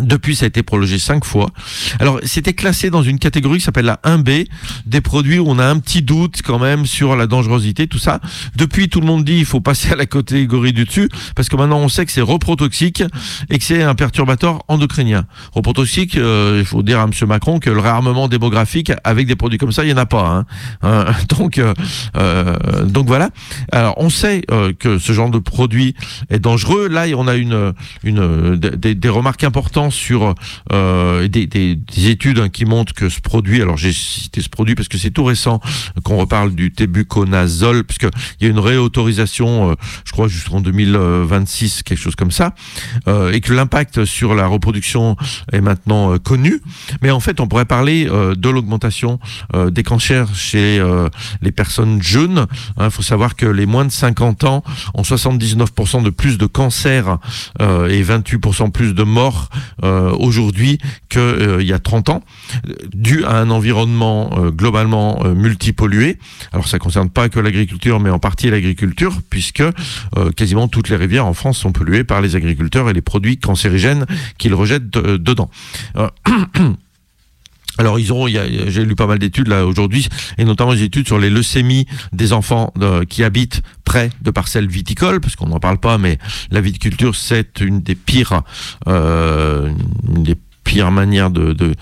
[0.00, 1.50] depuis, ça a été prolongé cinq fois.
[1.98, 4.46] Alors, c'était classé dans une catégorie qui s'appelle la 1B,
[4.86, 8.20] des produits où on a un petit doute quand même sur la dangerosité, tout ça.
[8.56, 11.56] Depuis, tout le monde dit il faut passer à la catégorie du dessus, parce que
[11.56, 13.02] maintenant on sait que c'est reprotoxique
[13.50, 15.24] et que c'est un perturbateur endocrinien.
[15.52, 17.10] Reprotoxique, euh, il faut dire à M.
[17.26, 20.26] Macron que le réarmement démographique avec des produits comme ça, il n'y en a pas.
[20.26, 20.44] Hein.
[20.82, 21.06] hein
[21.38, 21.74] donc, euh,
[22.16, 23.30] euh, donc voilà.
[23.72, 25.94] Alors, on sait euh, que ce genre de produit
[26.28, 26.88] est dangereux.
[26.88, 27.72] Là, on a une,
[28.04, 30.34] une des remarques importantes sur
[30.72, 34.50] euh, des, des, des, études hein, qui montrent que ce produit, alors j'ai cité ce
[34.50, 35.60] produit parce que c'est tout récent
[36.04, 41.98] qu'on reparle du tébuconazole, puisqu'il y a une réautorisation, euh, je crois jusqu'en 2026, quelque
[41.98, 42.54] chose comme ça,
[43.08, 45.16] euh, et que l'impact sur la reproduction
[45.52, 46.60] est maintenant connu.
[47.00, 49.20] Mais en fait, on pourrait parler de l'augmentation
[49.54, 50.82] des cancers chez
[51.42, 52.46] les personnes jeunes.
[52.76, 54.64] Il hein, faut savoir que les moins de 50 ans
[54.94, 57.18] ont 79% de plus de cancers
[57.60, 59.48] et 28% plus de morts
[59.82, 62.22] euh, aujourd'hui qu'il euh, y a 30 ans,
[62.92, 66.18] dû à un environnement euh, globalement multipollué.
[66.52, 69.62] Alors ça concerne pas que l'agriculture, mais en partie l'agriculture, puisque
[70.36, 74.06] quasiment toutes les rivières en France sont polluées par les agriculteurs et les produits cancérigènes
[74.38, 75.50] qu'ils rejettent dedans.
[77.80, 81.18] Alors ils ont, j'ai lu pas mal d'études là aujourd'hui, et notamment des études sur
[81.18, 82.74] les leucémies des enfants
[83.08, 86.18] qui habitent près de parcelles viticoles, parce qu'on n'en parle pas, mais
[86.50, 88.42] la viticulture c'est une des pires,
[88.86, 89.70] euh,
[90.14, 90.36] une des
[90.70, 91.74] pire manière de,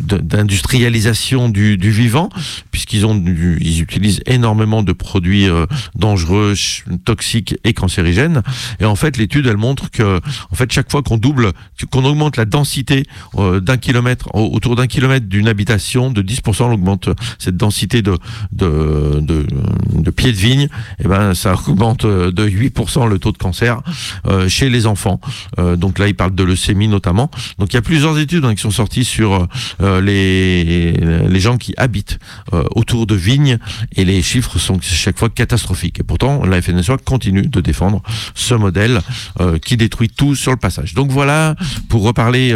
[0.00, 2.28] d'industrialisation du, du, vivant,
[2.70, 6.54] puisqu'ils ont ils utilisent énormément de produits euh, dangereux,
[7.04, 8.42] toxiques et cancérigènes.
[8.78, 10.20] Et en fait, l'étude elle montre que
[10.52, 11.50] en fait chaque fois qu'on double,
[11.90, 13.02] qu'on augmente la densité
[13.34, 17.08] euh, d'un kilomètre autour d'un kilomètre d'une habitation de 10%, on augmente
[17.40, 18.16] cette densité de
[18.52, 23.80] de, pieds de vigne, et eh ben ça augmente de 8% le taux de cancer
[24.26, 25.20] euh, chez les enfants.
[25.76, 27.30] donc là, il parle de leucémie notamment.
[27.58, 29.46] Donc plusieurs études hein, qui sont sorties sur
[29.80, 32.18] euh, les, les gens qui habitent
[32.52, 33.58] euh, autour de vignes
[33.96, 36.00] et les chiffres sont chaque fois catastrophiques.
[36.00, 38.02] Et pourtant, la FNSEA continue de défendre
[38.34, 39.00] ce modèle
[39.40, 40.94] euh, qui détruit tout sur le passage.
[40.94, 41.54] Donc voilà,
[41.88, 42.54] pour reparler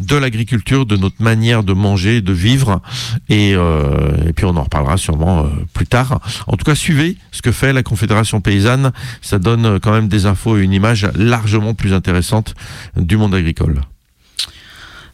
[0.00, 2.80] de l'agriculture, de notre manière de manger, de vivre,
[3.28, 6.20] et, et puis on en reparlera sûrement plus tard.
[6.46, 8.92] En tout cas, suivez ce que fait la Confédération paysanne.
[9.20, 12.54] Ça donne quand même des infos et une image largement plus intéressante
[12.96, 13.80] du monde agricole.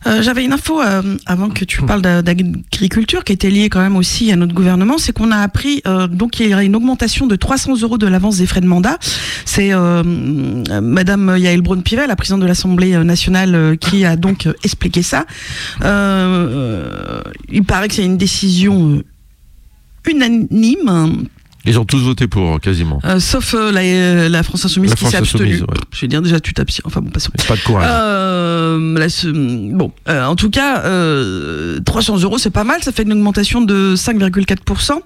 [0.08, 3.80] Euh, J'avais une info euh, avant que tu parles d'a- d'agriculture qui était liée quand
[3.80, 6.74] même aussi à notre gouvernement, c'est qu'on a appris euh, donc qu'il y aura une
[6.76, 8.98] augmentation de 300 euros de l'avance des frais de mandat.
[9.44, 15.26] C'est Madame Yael Braun-Pivet, la présidente de l'Assemblée nationale, qui a donc expliqué ça.
[17.50, 19.02] Il paraît que c'est une décision
[20.08, 21.26] unanime.
[21.64, 23.00] Ils ont tous voté pour, quasiment.
[23.04, 25.60] Euh, sauf euh, la, la France Insoumise La qui s'est abstenue.
[25.60, 25.66] Ouais.
[25.92, 26.82] Je vais dire déjà tu t'abstiens.
[26.86, 27.30] Enfin bon, passons.
[27.46, 27.86] Pas de courage.
[27.90, 32.82] Euh, ce- bon, euh, en tout cas, euh, 300 euros, c'est pas mal.
[32.82, 35.00] Ça fait une augmentation de 5,4%.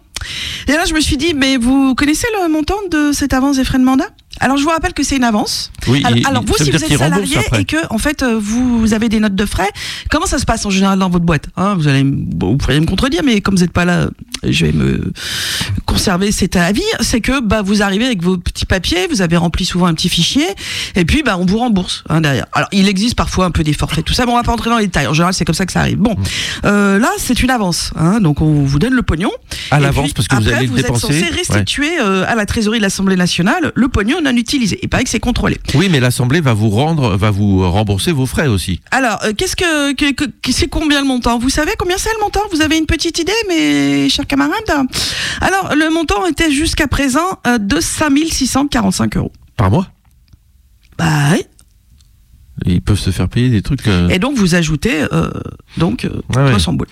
[0.68, 3.64] Et là, je me suis dit, mais vous connaissez le montant de cette avance des
[3.64, 4.06] frais de mandat
[4.40, 5.70] Alors, je vous rappelle que c'est une avance.
[5.86, 9.20] Oui, alors, vous, si vous êtes salarié et que, en fait, euh, vous avez des
[9.20, 9.70] notes de frais,
[10.10, 11.74] comment ça se passe en général dans votre boîte hein?
[11.76, 14.08] Vous allez, bon, vous pourriez me contredire, mais comme vous n'êtes pas là,
[14.42, 15.12] je vais me
[15.86, 16.82] conserver cet avis.
[17.00, 20.08] C'est que, bah, vous arrivez avec vos petits papiers, vous avez rempli souvent un petit
[20.08, 20.46] fichier,
[20.96, 22.46] et puis, bah, on vous rembourse hein, derrière.
[22.52, 24.70] Alors, il existe parfois un peu des forfaits, tout ça, mais on va pas entrer
[24.70, 25.06] dans les détails.
[25.06, 25.98] En général, c'est comme ça que ça arrive.
[25.98, 26.16] Bon,
[26.64, 29.30] euh, là, c'est une avance, hein, donc on vous donne le pognon.
[29.70, 31.06] À l'avance, parce que vous allez le vous dépenser.
[31.06, 34.78] êtes censé restituer euh, à la trésorerie de l'Assemblée nationale le pognon non utilisé.
[34.82, 35.58] Il paraît que c'est contrôlé.
[35.74, 38.80] Oui, mais l'Assemblée va vous rendre, va vous rembourser vos frais aussi.
[38.90, 41.38] Alors, euh, qu'est-ce que, que, que- que- c'est combien le montant?
[41.38, 42.40] Vous savez combien c'est le montant?
[42.52, 44.52] Vous avez une petite idée, mes chers camarades?
[45.40, 49.32] Alors, le montant était jusqu'à présent euh, de 5645 euros.
[49.56, 49.86] Par mois?
[50.98, 51.42] Bah oui.
[52.66, 53.86] Ils peuvent se faire payer des trucs.
[53.88, 55.30] euh, Et donc, vous ajoutez euh,
[55.76, 56.50] donc euh, Ouais, ouais.
[56.50, 56.86] 300 boules.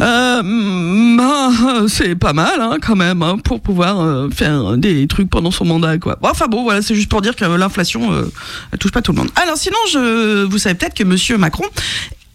[0.00, 1.50] Euh, bah,
[1.88, 5.64] c'est pas mal hein, quand même hein, pour pouvoir euh, faire des trucs pendant son
[5.64, 5.98] mandat.
[5.98, 6.18] Quoi.
[6.20, 8.30] Bon, enfin bon, voilà, c'est juste pour dire que l'inflation euh,
[8.72, 9.30] elle touche pas tout le monde.
[9.36, 11.64] Alors sinon, je, vous savez peut-être que Monsieur Macron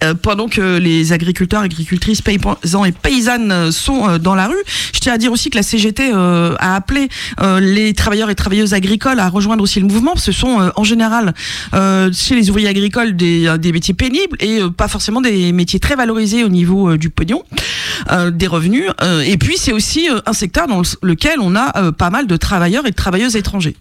[0.04, 4.64] euh, pendant que les agriculteurs, agricultrices, paysans et paysannes euh, sont euh, dans la rue,
[4.94, 7.10] je tiens à dire aussi que la CGT a appelé
[7.60, 10.16] les travailleurs et travailleuses agricoles à rejoindre aussi le mouvement.
[10.16, 11.34] Ce sont en général
[12.14, 16.50] chez les ouvriers agricoles des, métiers pénibles et pas forcément des métiers très valorisés au
[16.50, 17.44] niveau du pognon,
[18.32, 18.90] des revenus.
[19.26, 22.86] Et puis c'est aussi un secteur dans le- lequel on a pas mal de travailleurs
[22.86, 23.76] et de travailleuses étrangers.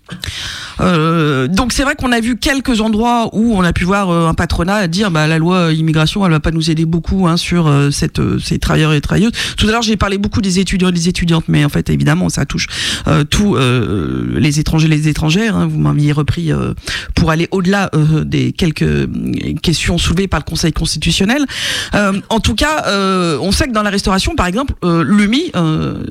[0.81, 4.87] Donc c'est vrai qu'on a vu quelques endroits où on a pu voir un patronat
[4.87, 8.19] dire bah la loi immigration elle va pas nous aider beaucoup hein, sur euh, cette
[8.19, 9.33] euh, ces travailleurs et travailleuses.
[9.57, 12.29] Tout à l'heure j'ai parlé beaucoup des étudiants et des étudiantes mais en fait évidemment
[12.29, 12.67] ça touche
[13.07, 15.57] euh, tous les étrangers les étrangères.
[15.57, 15.67] hein.
[15.67, 16.51] vous m'aviez repris
[17.15, 17.91] pour aller au-delà
[18.25, 19.09] des quelques
[19.63, 21.45] questions soulevées par le Conseil constitutionnel.
[21.93, 22.85] En tout cas
[23.41, 25.53] on sait que dans la restauration par exemple l'UMI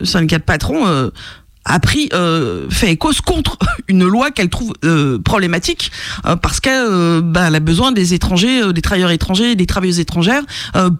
[0.03, 1.11] syndicat de patrons
[1.65, 5.91] a pris euh, fait cause contre une loi qu'elle trouve euh, problématique
[6.25, 9.99] euh, parce qu'elle euh, bah, elle a besoin des étrangers, des travailleurs étrangers, des travailleuses
[9.99, 10.43] étrangères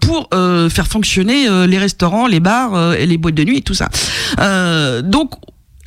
[0.01, 3.89] pour faire fonctionner les restaurants, les bars et les boîtes de nuit et tout ça.
[5.01, 5.32] Donc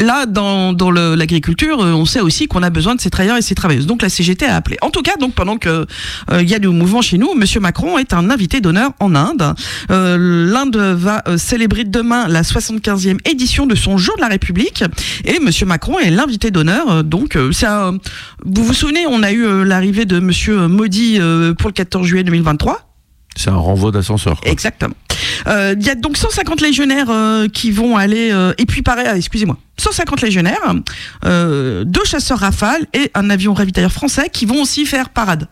[0.01, 3.43] Là, dans, dans l'agriculture, euh, on sait aussi qu'on a besoin de ces travailleurs et
[3.43, 3.87] ces travailleuses.
[3.87, 4.77] Donc la CGT a appelé.
[4.81, 5.87] En tout cas, donc pendant que
[6.31, 9.15] euh, il y a du mouvement chez nous, Monsieur Macron est un invité d'honneur en
[9.17, 9.55] Inde.
[9.91, 14.85] Euh, L'Inde va euh, célébrer demain la 75e édition de son jour de la République,
[15.25, 17.03] et Monsieur Macron est l'invité d'honneur.
[17.03, 17.99] Donc, euh, un-
[18.45, 22.23] vous vous souvenez, on a eu l'arrivée de Monsieur Modi euh, pour le 14 juillet
[22.25, 22.89] 2023.
[23.37, 24.41] C'est un renvoi d'ascenseur.
[24.45, 24.95] Exactement.
[25.47, 29.07] Euh, Il y a donc 150 légionnaires euh, qui vont aller, euh, et puis pareil,
[29.09, 30.75] ah, excusez-moi, 150 légionnaires,
[31.25, 35.49] euh, deux chasseurs Rafale et un avion ravitailleur français qui vont aussi faire parade.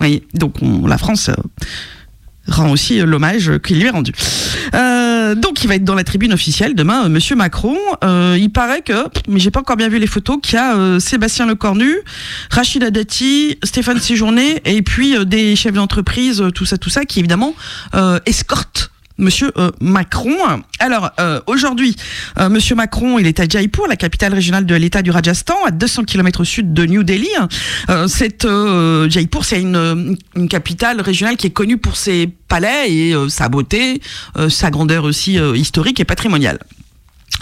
[0.00, 1.34] Voyez, donc on- la France euh,
[2.48, 4.12] rend aussi euh, l'hommage qu'il lui est rendu.
[4.74, 7.76] Euh, donc il va être dans la tribune officielle demain, euh, Monsieur Macron.
[8.04, 10.74] Euh, il paraît que, mais j'ai pas encore bien vu les photos, qu'il y a
[10.76, 11.94] euh, Sébastien Lecornu,
[12.50, 17.04] Rachida Dati, Stéphane Séjourné et puis euh, des chefs d'entreprise, euh, tout ça, tout ça,
[17.04, 17.54] qui évidemment
[17.94, 18.90] euh, escortent
[19.22, 20.36] Monsieur euh, Macron.
[20.80, 21.96] Alors euh, aujourd'hui,
[22.38, 25.70] euh, Monsieur Macron, il est à Jaipur, la capitale régionale de l'État du Rajasthan, à
[25.70, 27.28] 200 km au sud de New Delhi.
[28.08, 28.46] Cette
[29.08, 30.16] Jaipur, c'est une,
[30.50, 34.00] capitale régionale qui est connue pour ses palais et sa beauté,
[34.48, 36.58] sa grandeur aussi historique et patrimoniale.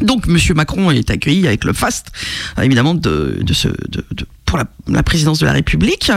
[0.02, 2.08] Donc, Monsieur Macron est accueilli avec le faste,
[2.60, 3.68] évidemment, de, ce,
[4.50, 4.58] pour
[4.88, 6.10] la, présidence de la République.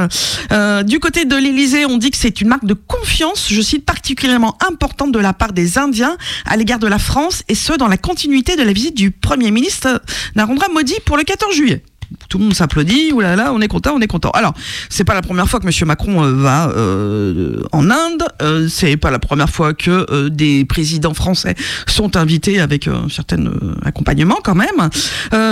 [0.52, 3.86] Euh, du côté de l'Élysée, on dit que c'est une marque de confiance, je cite,
[3.86, 7.88] particulièrement importante de la part des Indiens à l'égard de la France, et ce, dans
[7.88, 10.02] la continuité de la visite du Premier ministre
[10.36, 11.84] Narendra Modi pour le 14 juillet.
[12.30, 14.32] Tout le monde s'applaudit, oulala, on est content, on est content.
[14.32, 14.54] Alors,
[14.90, 18.98] c'est pas la première fois que Monsieur Macron euh, va euh, en Inde, euh, c'est
[18.98, 21.56] pas la première fois que euh, des présidents français
[21.88, 23.52] sont invités avec euh, un certain
[23.84, 24.90] accompagnement quand même.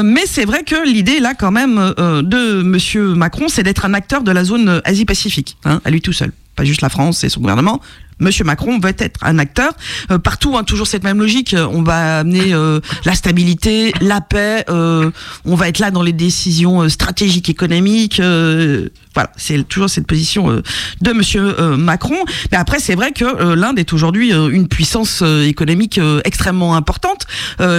[0.03, 4.23] Mais c'est vrai que l'idée là quand même de Monsieur Macron, c'est d'être un acteur
[4.23, 7.41] de la zone Asie-Pacifique, hein, à lui tout seul, pas juste la France et son
[7.41, 7.81] gouvernement,
[8.21, 9.73] Monsieur Macron va être un acteur
[10.11, 10.55] euh, partout.
[10.57, 11.53] Hein, toujours cette même logique.
[11.53, 14.63] euh, On va amener euh, la stabilité, la paix.
[14.69, 15.11] euh,
[15.43, 18.21] on va être là dans les décisions stratégiques économiques.
[18.21, 20.61] voilà, c'est toujours cette position
[21.01, 22.17] de Monsieur Macron.
[22.51, 27.25] Mais après, c'est vrai que l'Inde est aujourd'hui une puissance économique extrêmement importante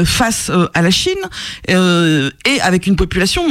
[0.04, 1.12] face à la Chine
[1.68, 3.42] et avec une population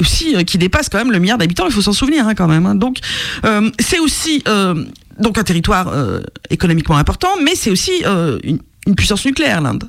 [0.00, 1.66] aussi qui dépasse quand même le milliard d'habitants.
[1.66, 2.66] Il faut s'en souvenir hein, quand même.
[2.66, 2.74] hein.
[2.74, 2.98] Donc,
[3.80, 4.42] c'est aussi
[5.18, 9.88] donc un territoire euh, économiquement important, mais c'est aussi euh, une, une puissance nucléaire, l'Inde.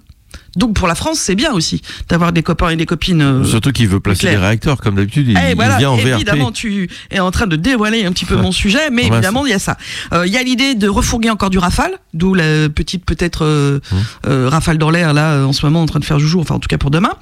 [0.59, 3.21] Donc pour la France, c'est bien aussi d'avoir des copains et des copines.
[3.21, 5.27] euh, Surtout qu'il veut placer des réacteurs, comme d'habitude.
[5.29, 6.07] Il, eh, il voilà, vient en VRP.
[6.15, 9.45] évidemment, tu es en train de dévoiler un petit peu mon sujet, mais Ouais, évidemment,
[9.45, 9.77] il y a ça.
[10.13, 13.79] Euh, Il y a l'idée de refourguer encore du Rafale, d'où la petite peut-être euh,
[13.91, 13.95] Mmh.
[14.27, 16.59] euh, Rafale dans l'air là en ce moment en train de faire joujou, enfin en
[16.59, 17.13] tout cas pour demain.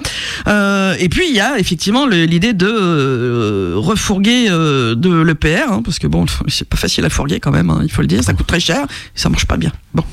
[0.47, 5.81] Euh, et puis il y a effectivement l'idée de euh, refourguer euh, de l'EPR, hein,
[5.83, 8.23] parce que bon, c'est pas facile à fourguer quand même, hein, il faut le dire,
[8.23, 9.71] ça coûte très cher, et ça marche pas bien.
[9.93, 10.03] Bon.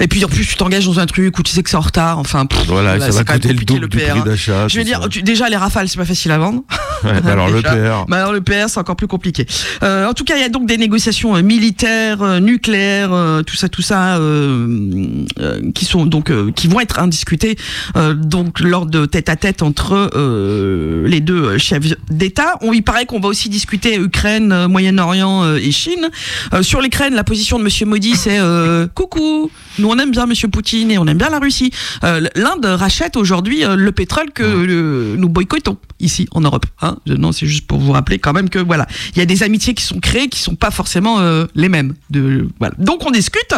[0.00, 1.80] Et puis en plus tu t'engages dans un truc où tu sais que c'est en
[1.80, 2.46] retard, enfin.
[2.46, 4.24] pff, Voilà, ça va coûter le double du l'EPR, prix hein.
[4.26, 4.68] d'achat.
[4.68, 6.62] Je tout dire, tu- déjà les Rafales c'est pas facile à vendre.
[7.04, 7.60] Ouais, bah alors le.
[7.62, 8.06] PR.
[8.08, 9.46] Bah alors le PR, c'est encore plus compliqué.
[9.82, 13.42] Euh, en tout cas, il y a donc des négociations euh, militaires, euh, nucléaires, euh,
[13.42, 17.56] tout ça, tout ça, euh, euh, qui sont donc euh, qui vont être indiscutées
[17.96, 22.54] euh, donc lors de tête à tête entre euh, les deux chefs d'État.
[22.62, 26.08] On il paraît qu'on va aussi discuter Ukraine, Moyen-Orient et Chine.
[26.52, 29.50] Euh, sur l'Ukraine, la position de Monsieur Modi, c'est euh, coucou.
[29.78, 31.70] Nous on aime bien Monsieur Poutine et on aime bien la Russie.
[32.04, 36.66] Euh, L'Inde rachète aujourd'hui euh, le pétrole que euh, nous boycottons ici en Europe.
[36.82, 36.98] Hein.
[37.06, 39.72] Non, c'est juste pour vous rappeler quand même que voilà, il y a des amitiés
[39.72, 41.94] qui sont créées qui sont pas forcément euh, les mêmes.
[42.10, 42.74] De voilà.
[42.78, 43.54] Donc on discute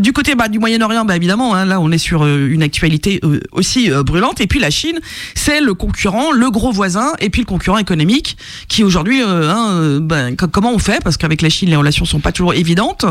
[0.00, 1.54] du côté bah, du Moyen-Orient, bah évidemment.
[1.54, 4.40] Hein, là, on est sur euh, une actualité euh, aussi brûlante.
[4.40, 4.98] Et puis la Chine,
[5.36, 10.00] c'est le concurrent, le gros voisin, et puis le concurrent économique qui aujourd'hui, hein,
[10.36, 11.00] co- comment on fait?
[11.04, 13.04] Parce qu'avec la Chine, les relations sont pas toujours évidentes.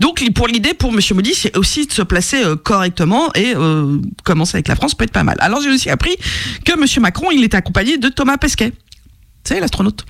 [0.00, 3.98] Donc pour l'idée, pour Monsieur Modi, c'est aussi de se placer correctement et euh,
[4.54, 5.36] avec la France peut être pas mal.
[5.40, 6.16] Alors j'ai aussi appris
[6.64, 8.72] que Monsieur Macron, il est accompagné de Thomas Pesquet.
[9.44, 10.06] C'est l'astronaute.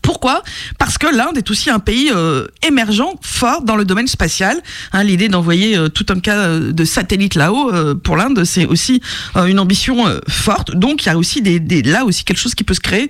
[0.00, 0.42] Pourquoi?
[0.78, 4.60] Parce que l'Inde est aussi un pays euh, émergent, fort dans le domaine spatial.
[4.92, 8.66] Hein, L'idée d'envoyer euh, tout un cas euh, de satellites là-haut euh, pour l'Inde, c'est
[8.66, 9.00] aussi
[9.36, 10.74] euh, une ambition euh, forte.
[10.74, 13.08] Donc il y a aussi des, des- là aussi quelque chose qui peut se créer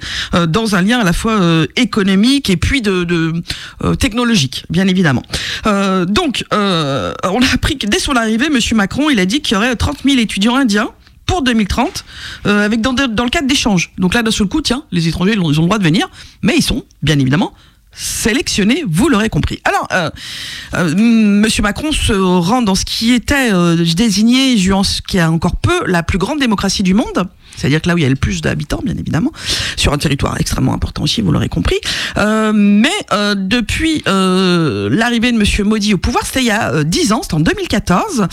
[0.49, 1.41] dans un lien à la fois
[1.77, 3.33] économique et puis de, de
[3.97, 5.23] technologique, bien évidemment.
[6.07, 6.55] Donc on
[7.43, 9.99] a appris que dès son arrivée, Monsieur Macron, il a dit qu'il y aurait 30
[10.05, 10.91] 000 étudiants indiens
[11.27, 12.05] pour 2030,
[12.47, 13.93] euh, avec dans, le cadre d'échanges.
[13.99, 16.09] Donc là, d'un seul coup, tiens, les étrangers, ils ont, le droit de venir,
[16.43, 17.53] mais ils sont, bien évidemment,
[17.93, 19.61] sélectionnés, vous l'aurez compris.
[19.64, 20.11] Alors, euh,
[20.75, 25.31] euh, Monsieur Macron se rend dans ce qui était euh, désigné, juin ce qui a
[25.31, 27.29] encore peu, la plus grande démocratie du monde.
[27.57, 29.32] C'est-à-dire que là où il y a le plus d'habitants, bien évidemment,
[29.76, 31.76] sur un territoire extrêmement important aussi, vous l'aurez compris.
[32.18, 36.72] Euh, mais euh, depuis euh, l'arrivée de Monsieur Modi au pouvoir, c'était il y a
[36.72, 38.26] euh, 10 ans, c'était en 2014,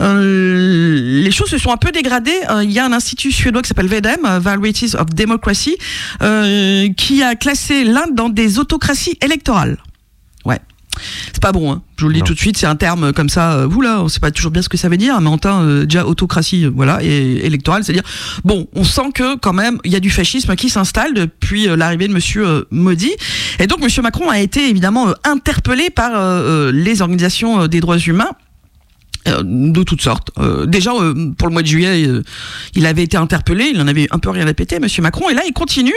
[0.00, 2.40] euh, les choses se sont un peu dégradées.
[2.62, 5.76] Il y a un institut suédois qui s'appelle VEDEM, euh, Varieties of Democracy,
[6.96, 9.76] qui a classé l'Inde dans des autocraties électorales.
[11.32, 11.82] C'est pas bon, hein.
[11.96, 14.08] je vous le dis tout de suite, c'est un terme comme ça, euh, oula, on
[14.08, 16.64] sait pas toujours bien ce que ça veut dire, mais en temps, euh, déjà autocratie,
[16.64, 18.04] euh, voilà, et électorale, c'est-à-dire,
[18.44, 21.76] bon, on sent que quand même, il y a du fascisme qui s'installe depuis euh,
[21.76, 23.12] l'arrivée de monsieur euh, Modi,
[23.58, 27.68] et donc monsieur Macron a été évidemment euh, interpellé par euh, euh, les organisations euh,
[27.68, 28.45] des droits humains, euh,
[29.42, 30.30] de toutes sortes.
[30.38, 32.22] Euh, déjà, euh, pour le mois de juillet, euh,
[32.74, 35.34] il avait été interpellé, il en avait un peu rien à péter, Monsieur Macron, et
[35.34, 35.94] là, il continue.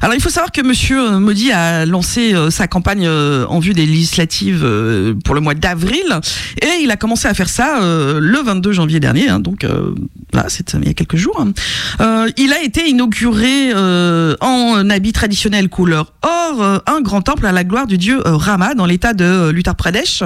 [0.00, 3.60] Alors, il faut savoir que Monsieur euh, Modi a lancé euh, sa campagne euh, en
[3.60, 6.20] vue des législatives euh, pour le mois d'avril,
[6.62, 9.94] et il a commencé à faire ça euh, le 22 janvier dernier, hein, donc euh,
[10.32, 11.40] là, c'est il y a quelques jours.
[11.40, 11.52] hein.
[12.00, 17.46] Euh, il a été inauguré euh, en habit traditionnel couleur or, euh, un grand temple
[17.46, 20.22] à la gloire du dieu euh, Rama dans l'état de euh, l'Uttar Pradesh,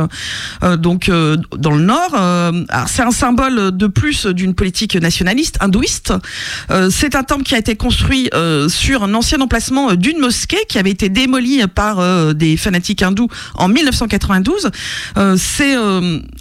[0.62, 2.14] euh, donc euh, dans le nord.
[2.38, 6.12] Euh, alors, c'est un symbole de plus d'une politique nationaliste hindouiste.
[6.70, 10.64] Euh, c'est un temple qui a été construit euh, sur un ancien emplacement d'une mosquée
[10.68, 11.98] qui avait été démolie par
[12.34, 14.70] des fanatiques hindous en 1992.
[15.16, 15.76] Euh, c'est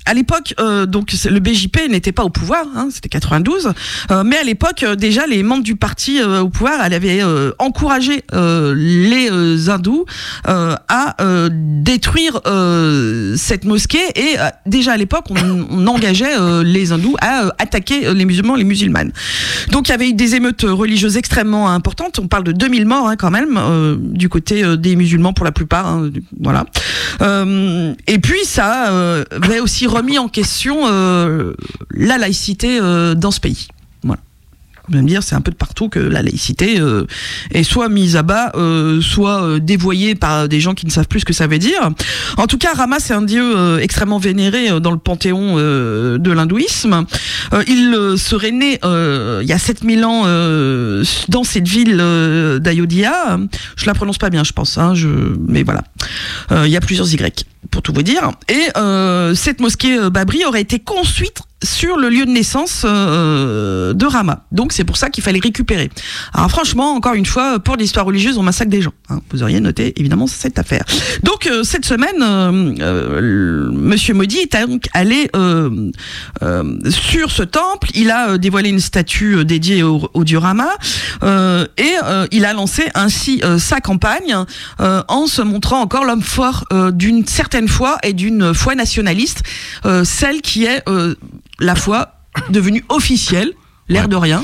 [0.06, 0.56] à l'époque
[0.88, 3.74] donc le BJP n'était pas au pouvoir, hein, c'était 92,
[4.12, 9.30] euh, mais à l'époque déjà les membres du parti au pouvoir euh, encouragé les
[9.70, 10.06] hindous
[10.46, 11.16] à
[11.52, 12.42] détruire
[13.36, 14.36] cette mosquée et
[14.66, 18.56] déjà à l'époque on, on engageait euh, les hindous à euh, attaquer euh, les musulmans,
[18.56, 19.12] les musulmanes.
[19.72, 22.20] Donc il y avait eu des émeutes religieuses extrêmement importantes.
[22.20, 23.60] On parle de 2000 morts hein, quand même
[24.00, 25.88] du côté des musulmans pour la plupart.
[25.88, 26.10] hein,
[26.40, 26.66] voilà.
[28.08, 30.88] Et puis ça avait aussi remis en question
[31.92, 32.80] la laïcité
[33.16, 33.68] dans ce pays.
[34.90, 37.06] Allez me dire, c'est un peu de partout que la laïcité euh,
[37.52, 41.10] est soit mise à bas, euh, soit euh, dévoyée par des gens qui ne savent
[41.10, 41.90] plus ce que ça veut dire.
[42.38, 47.06] En tout cas, Rama, c'est un dieu extrêmement vénéré dans le panthéon de l'hindouisme.
[47.68, 50.24] il serait né il y a 7000 ans
[51.28, 51.98] dans cette ville
[52.62, 53.40] d'Ayodhya.
[53.76, 55.08] Je la prononce pas bien, je pense, hein, je...
[55.48, 55.84] mais voilà.
[56.52, 58.32] il y a plusieurs Y, pour tout vous dire.
[58.50, 64.46] Et cette mosquée Babri aurait été construite sur le lieu de naissance euh, de Rama.
[64.52, 65.90] Donc c'est pour ça qu'il fallait récupérer.
[66.34, 68.94] Alors franchement, encore une fois, pour l'histoire religieuse, on massacre des gens.
[69.10, 69.22] Hein.
[69.32, 70.84] Vous auriez noté évidemment cette affaire.
[71.24, 75.30] Donc euh, cette semaine, euh, euh Monsieur Modi est donc allé
[76.90, 77.90] sur ce temple.
[77.96, 80.70] Il a dévoilé une statue dédiée au, au dieu Rama
[81.24, 81.96] et
[82.32, 84.36] il a lancé ainsi sa campagne
[84.80, 89.44] en se montrant encore l'homme fort d'une certaine foi et d'une foi nationaliste,
[90.04, 90.84] celle qui est
[91.60, 92.14] la foi
[92.50, 93.54] devenue officielle,
[93.90, 94.44] l'air de rien.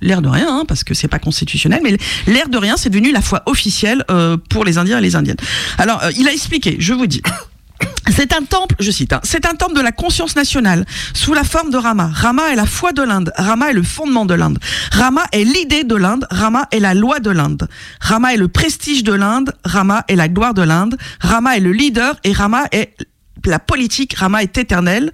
[0.00, 1.96] L'air de rien, hein, parce que c'est pas constitutionnel, mais
[2.26, 5.38] l'air de rien, c'est devenu la foi officielle euh, pour les Indiens et les Indiennes.
[5.76, 7.22] Alors, euh, il a expliqué, je vous dis.
[8.10, 10.84] C'est un temple, je cite, hein, c'est un temple de la conscience nationale,
[11.14, 12.10] sous la forme de Rama.
[12.12, 14.58] Rama est la foi de l'Inde, Rama est le fondement de l'Inde,
[14.90, 17.68] Rama est l'idée de l'Inde, Rama est la loi de l'Inde,
[18.00, 21.70] Rama est le prestige de l'Inde, Rama est la gloire de l'Inde, Rama est le
[21.70, 22.96] leader et Rama est
[23.44, 25.12] la politique, Rama est éternel.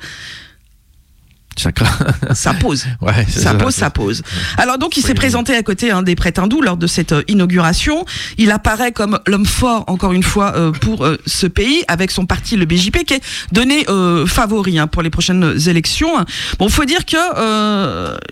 [1.57, 2.85] Ça pose.
[3.01, 4.23] Ouais, ça, ça, pose, ça pose.
[4.57, 7.23] Alors donc il s'est présenté à côté hein, des prêtres hindous lors de cette euh,
[7.29, 8.05] inauguration.
[8.39, 12.25] Il apparaît comme l'homme fort, encore une fois, euh, pour euh, ce pays, avec son
[12.25, 13.85] parti, le BJP, qui est donné
[14.27, 16.25] favori hein, pour les prochaines élections.
[16.59, 17.17] Bon, faut dire que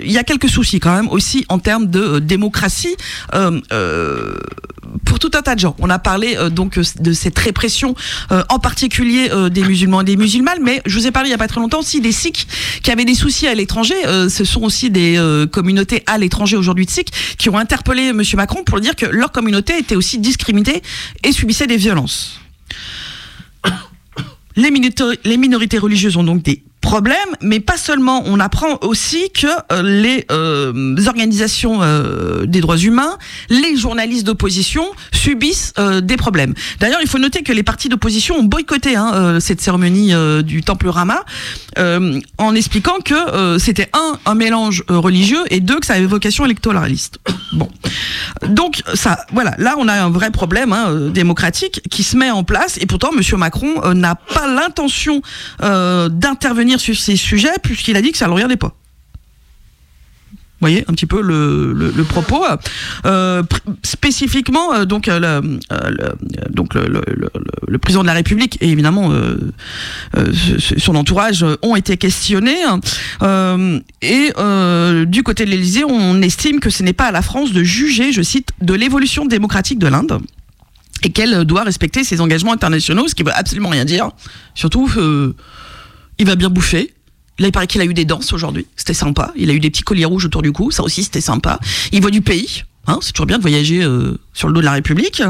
[0.03, 2.97] il y a quelques soucis quand même aussi en termes de démocratie
[5.05, 5.76] pour tout un tas de gens.
[5.78, 7.95] On a parlé donc de cette répression,
[8.30, 11.39] en particulier des musulmans et des musulmanes, mais je vous ai parlé il y a
[11.39, 12.47] pas très longtemps aussi des Sikhs
[12.83, 13.95] qui avaient des soucis à l'étranger.
[14.07, 18.09] Euh, ce sont aussi des euh, communautés à l'étranger aujourd'hui de Sikhs qui ont interpellé
[18.09, 18.22] M.
[18.35, 20.83] Macron pour dire que leur communauté était aussi discriminée
[21.24, 22.41] et subissait des violences.
[24.57, 24.70] Les
[25.24, 28.22] les minorités religieuses ont donc des problème, mais pas seulement.
[28.26, 33.16] On apprend aussi que euh, les euh, organisations euh, des droits humains,
[33.49, 35.72] les journalistes d'opposition subissent
[36.03, 36.53] des problèmes.
[36.80, 40.12] D'ailleurs, il faut noter que les partis d'opposition ont boycotté hein, cette cérémonie
[40.43, 41.24] du Temple Rama
[41.76, 47.18] en expliquant que c'était un un mélange religieux et deux que ça avait vocation électoraliste.
[47.53, 47.68] Bon,
[48.49, 52.45] donc ça, voilà, là on a un vrai problème hein, démocratique qui se met en
[52.45, 55.20] place et pourtant Monsieur Macron n'a pas l'intention
[55.61, 58.75] d'intervenir sur ces sujets puisqu'il a dit que ça ne le regardait pas.
[60.62, 62.45] Vous voyez un petit peu le, propos.
[63.05, 63.43] Euh,
[63.83, 65.18] spécifiquement, euh, donc, euh,
[67.66, 69.12] le, président de la République et évidemment
[70.79, 72.61] son entourage ont été questionnés.
[74.03, 74.33] et
[75.07, 78.12] du côté de l'Élysée, on estime que ce n'est pas à la France de juger,
[78.12, 80.20] je cite, de l'évolution démocratique de l'Inde
[81.03, 84.11] et qu'elle doit respecter ses engagements internationaux, ce qui veut absolument rien dire.
[84.55, 84.89] Surtout
[86.19, 86.95] il va bien bouffer.
[87.39, 88.67] Là, il paraît qu'il a eu des danses aujourd'hui.
[88.77, 89.33] C'était sympa.
[89.37, 90.71] Il a eu des petits colliers rouges autour du cou.
[90.71, 91.59] Ça aussi, c'était sympa.
[91.91, 92.65] Il voit du pays.
[92.89, 95.22] Hein, c'est toujours bien de voyager euh, sur le dos de la République.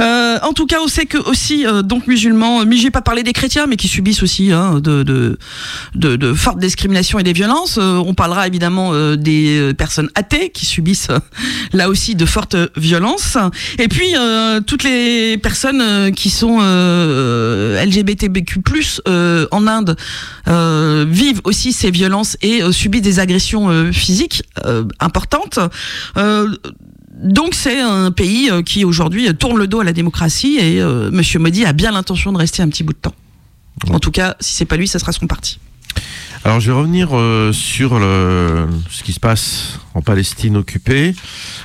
[0.00, 3.22] Euh, en tout cas, on sait que aussi euh, donc musulmans, mais j'ai pas parlé
[3.22, 5.38] des chrétiens, mais qui subissent aussi hein, de, de,
[5.94, 7.78] de, de fortes discriminations et des violences.
[7.78, 11.06] on parlera évidemment des personnes athées qui subissent
[11.72, 13.38] là aussi de fortes violences.
[13.78, 14.14] Et puis
[14.66, 18.60] toutes les personnes qui sont LGBTQ+
[19.52, 19.96] en Inde
[21.08, 24.42] vivent aussi ces violences et subissent des agressions physiques
[24.98, 25.60] importantes
[27.18, 31.10] donc c'est un pays euh, qui aujourd'hui tourne le dos à la démocratie et euh,
[31.10, 33.14] Monsieur Modi a bien l'intention de rester un petit bout de temps.
[33.90, 35.58] En tout cas, si c'est pas lui, ça sera son parti.
[36.44, 41.14] Alors je vais revenir euh, sur le, ce qui se passe en Palestine occupée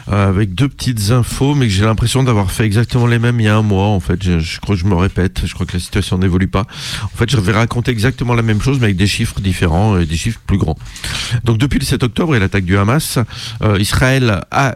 [0.07, 3.47] avec deux petites infos, mais que j'ai l'impression d'avoir fait exactement les mêmes il y
[3.47, 3.85] a un mois.
[3.85, 5.43] En fait, je, crois que je me répète.
[5.45, 6.65] Je crois que la situation n'évolue pas.
[7.03, 10.07] En fait, je vais raconter exactement la même chose, mais avec des chiffres différents et
[10.07, 10.77] des chiffres plus grands.
[11.43, 13.19] Donc depuis le 7 octobre et l'attaque du Hamas,
[13.77, 14.75] Israël a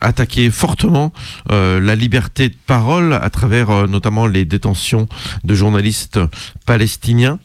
[0.00, 1.12] attaquer fortement
[1.50, 5.08] euh, la liberté de parole à travers euh, notamment les détentions
[5.44, 6.20] de journalistes
[6.66, 7.38] palestiniens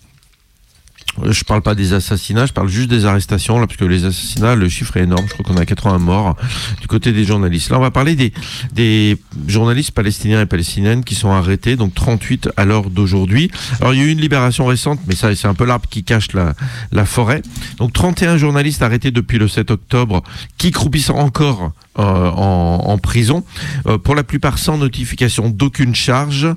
[1.23, 4.55] je parle pas des assassinats, je parle juste des arrestations, là, parce que les assassinats,
[4.55, 5.25] le chiffre est énorme.
[5.27, 6.35] Je crois qu'on a 80 morts
[6.81, 7.69] du côté des journalistes.
[7.69, 8.33] Là, on va parler des,
[8.73, 13.51] des journalistes palestiniens et palestiniennes qui sont arrêtés, donc 38 à l'heure d'aujourd'hui.
[13.79, 16.03] Alors, il y a eu une libération récente, mais ça, c'est un peu l'arbre qui
[16.03, 16.53] cache la,
[16.91, 17.41] la forêt.
[17.77, 20.23] Donc, 31 journalistes arrêtés depuis le 7 octobre,
[20.57, 23.43] qui croupissent encore euh, en, en, prison,
[23.85, 26.47] euh, pour la plupart sans notification d'aucune charge.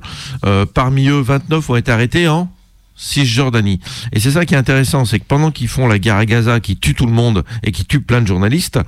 [0.46, 2.48] Euh, parmi eux, 29 ont été arrêtés en
[2.96, 3.80] Cisjordanie.
[4.12, 6.60] Et c'est ça qui est intéressant, c'est que pendant qu'ils font la guerre à Gaza,
[6.60, 8.80] qui tue tout le monde et qui tue plein de journalistes,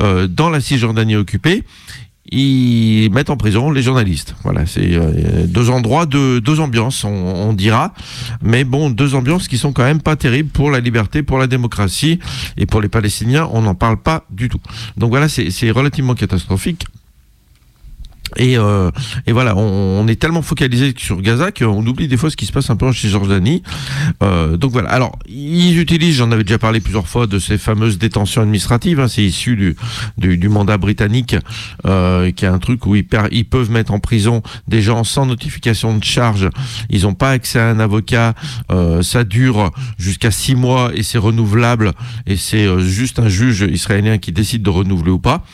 [0.00, 1.64] euh, dans la Cisjordanie occupée,
[2.30, 4.34] ils mettent en prison les journalistes.
[4.42, 7.92] Voilà, c'est euh, deux endroits, deux, deux ambiances, on, on, dira.
[8.42, 11.46] Mais bon, deux ambiances qui sont quand même pas terribles pour la liberté, pour la
[11.46, 12.20] démocratie
[12.56, 14.60] et pour les Palestiniens, on n'en parle pas du tout.
[14.96, 16.86] Donc voilà, c'est relativement catastrophique.
[18.36, 18.90] Et, euh,
[19.26, 22.46] et voilà, on, on, est tellement focalisé sur Gaza qu'on oublie des fois ce qui
[22.46, 23.62] se passe un peu en Cisjordanie.
[24.22, 24.90] Euh, donc voilà.
[24.90, 29.00] Alors, ils utilisent, j'en avais déjà parlé plusieurs fois, de ces fameuses détentions administratives.
[29.00, 29.76] Hein, c'est issu du,
[30.18, 31.36] du, du, mandat britannique,
[31.86, 35.26] euh, qui est un truc où ils, ils, peuvent mettre en prison des gens sans
[35.26, 36.48] notification de charge.
[36.90, 38.34] Ils n'ont pas accès à un avocat.
[38.70, 41.92] Euh, ça dure jusqu'à six mois et c'est renouvelable.
[42.26, 45.44] Et c'est euh, juste un juge israélien qui décide de renouveler ou pas.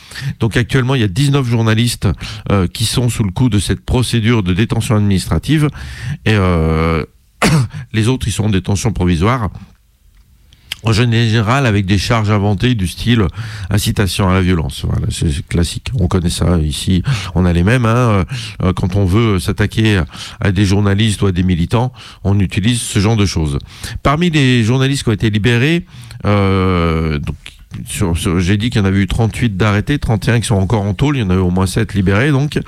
[0.40, 2.08] Donc actuellement, il y a 19 journalistes
[2.52, 5.68] euh, qui sont sous le coup de cette procédure de détention administrative
[6.24, 7.04] et euh,
[7.92, 9.50] les autres ils sont en détention provisoire
[10.84, 13.26] en général avec des charges inventées du style
[13.70, 14.84] incitation à la violence.
[14.84, 15.90] Voilà, c'est classique.
[15.98, 17.02] On connaît ça ici.
[17.34, 17.86] On a les mêmes.
[17.86, 18.24] Hein.
[18.62, 20.00] Euh, quand on veut s'attaquer
[20.40, 21.92] à des journalistes ou à des militants,
[22.24, 23.58] on utilise ce genre de choses.
[24.02, 25.84] Parmi les journalistes qui ont été libérés,
[26.24, 27.36] euh, donc
[28.38, 31.16] j'ai dit qu'il y en avait eu 38 d'arrêtés, 31 qui sont encore en tôle,
[31.16, 32.58] il y en a eu au moins 7 libérés donc.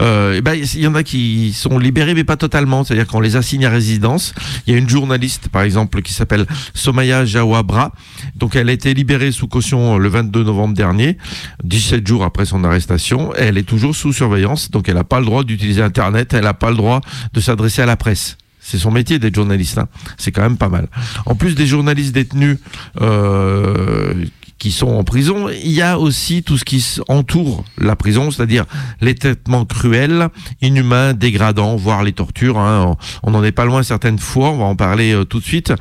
[0.00, 3.20] Euh, et ben, il y en a qui sont libérés mais pas totalement, c'est-à-dire qu'on
[3.20, 4.34] les assigne à résidence.
[4.66, 7.92] Il y a une journaliste par exemple qui s'appelle Somaya Jawabra,
[8.36, 11.18] donc elle a été libérée sous caution le 22 novembre dernier,
[11.64, 15.26] 17 jours après son arrestation, elle est toujours sous surveillance, donc elle n'a pas le
[15.26, 17.00] droit d'utiliser Internet, elle n'a pas le droit
[17.32, 18.36] de s'adresser à la presse.
[18.64, 19.78] C'est son métier d'être journaliste.
[19.78, 19.88] Hein.
[20.16, 20.86] C'est quand même pas mal.
[21.26, 22.58] En plus des journalistes détenus
[23.00, 24.14] euh,
[24.62, 28.64] qui sont en prison, il y a aussi tout ce qui entoure la prison, c'est-à-dire
[29.00, 30.28] les traitements cruels,
[30.60, 32.60] inhumains, dégradants, voire les tortures.
[32.60, 32.96] Hein.
[33.24, 35.72] On n'en est pas loin certaines fois, on va en parler euh, tout de suite.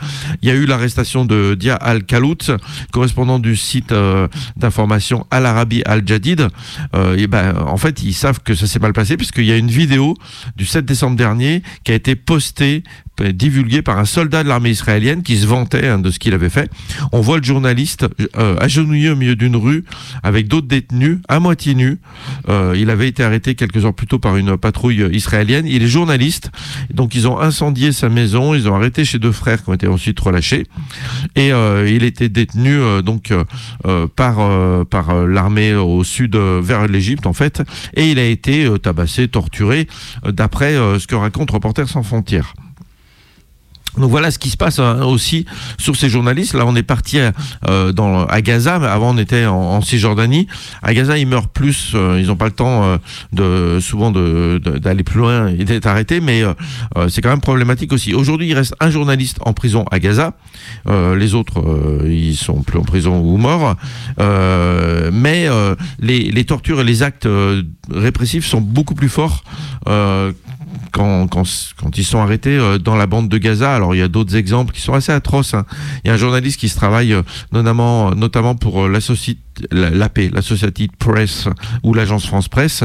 [0.42, 2.58] Il y a eu l'arrestation de Dia Al-Khalout,
[2.92, 4.28] correspondant du site euh,
[4.58, 6.48] d'information Al-Arabi Al-Jadid.
[6.96, 9.70] Euh, ben, en fait, ils savent que ça s'est mal passé puisqu'il y a une
[9.70, 10.18] vidéo
[10.56, 12.82] du 7 décembre dernier qui a été postée
[13.22, 16.50] divulguée par un soldat de l'armée israélienne qui se vantait hein, de ce qu'il avait
[16.50, 16.72] fait.
[17.12, 18.08] On voit le journaliste
[18.72, 19.84] agenouillé au milieu d'une rue
[20.24, 22.00] avec d'autres détenus à moitié nus.
[22.48, 25.66] Euh, il avait été arrêté quelques heures plus tôt par une patrouille israélienne.
[25.68, 26.52] Il est journaliste,
[26.94, 29.88] donc ils ont incendié sa maison, ils ont arrêté chez deux frères qui ont été
[29.88, 30.66] ensuite relâchés,
[31.36, 33.34] et euh, il était détenu euh, donc
[34.16, 37.62] par par l'armée au sud vers l'Égypte en fait,
[37.96, 39.88] et il a été tabassé, torturé,
[40.26, 42.54] d'après ce que raconte Reporters sans frontières.
[43.98, 45.46] Donc voilà ce qui se passe hein, aussi
[45.78, 46.54] sur ces journalistes.
[46.54, 47.34] Là, on est parti à,
[47.68, 50.48] euh, dans, à Gaza, avant on était en, Cisjordanie.
[50.82, 52.98] À Gaza, ils meurent plus, euh, ils n'ont pas le temps
[53.40, 56.54] euh, souvent d'aller plus loin et d'être arrêtés, mais euh,
[57.10, 58.14] c'est quand même problématique aussi.
[58.14, 60.34] Aujourd'hui, il reste un journaliste en prison à Gaza.
[60.88, 61.62] les autres,
[62.06, 63.76] ils sont plus en prison ou morts.
[64.18, 65.48] mais
[66.00, 67.28] les, tortures et les actes
[67.92, 69.44] répressifs sont beaucoup plus forts
[70.92, 71.28] quand,
[71.98, 73.74] ils sont arrêtés euh, dans la bande de Gaza.
[73.74, 75.54] Alors il y a d'autres exemples qui sont assez atroces.
[75.54, 75.66] Hein.
[76.04, 79.38] Il y a un journaliste qui se travaille euh, notamment, notamment pour euh, l'associé
[79.72, 81.48] l'AP, l'Associated Press
[81.84, 82.84] ou l'agence France Presse.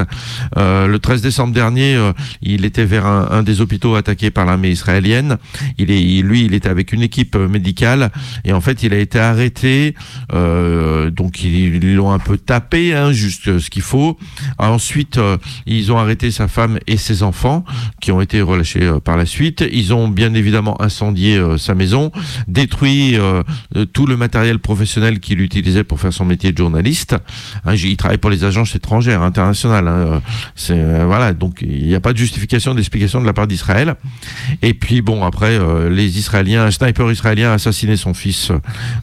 [0.57, 2.13] Euh, le 13 décembre dernier, euh,
[2.43, 5.39] il était vers un, des hôpitaux attaqués par l'armée israélienne.
[5.79, 8.11] Il est, lui, il était avec une équipe médicale
[8.45, 9.95] et en fait, il a été arrêté.
[10.33, 14.19] Euh, donc ils l'ont un peu tapé, hein, juste ce qu'il faut.
[14.59, 17.65] Ensuite, euh, ils ont arrêté sa femme et ses enfants
[18.01, 19.65] qui ont été relâchés euh, par la suite.
[19.73, 22.11] Ils ont bien évidemment incendié sa maison,
[22.49, 23.17] détruit
[23.93, 26.66] tout le matériel professionnel qu'il utilisait pour faire son métier de journaliste.
[27.65, 29.89] Hein, il travaille pour les agences étrangères, internationales.
[29.89, 30.23] Hein,
[30.55, 33.95] c'est euh, voilà, donc il n'y a pas de justification, d'explication de la part d'Israël.
[34.63, 38.53] Et puis bon, après euh, les Israéliens, un sniper israélien a assassiné son fils.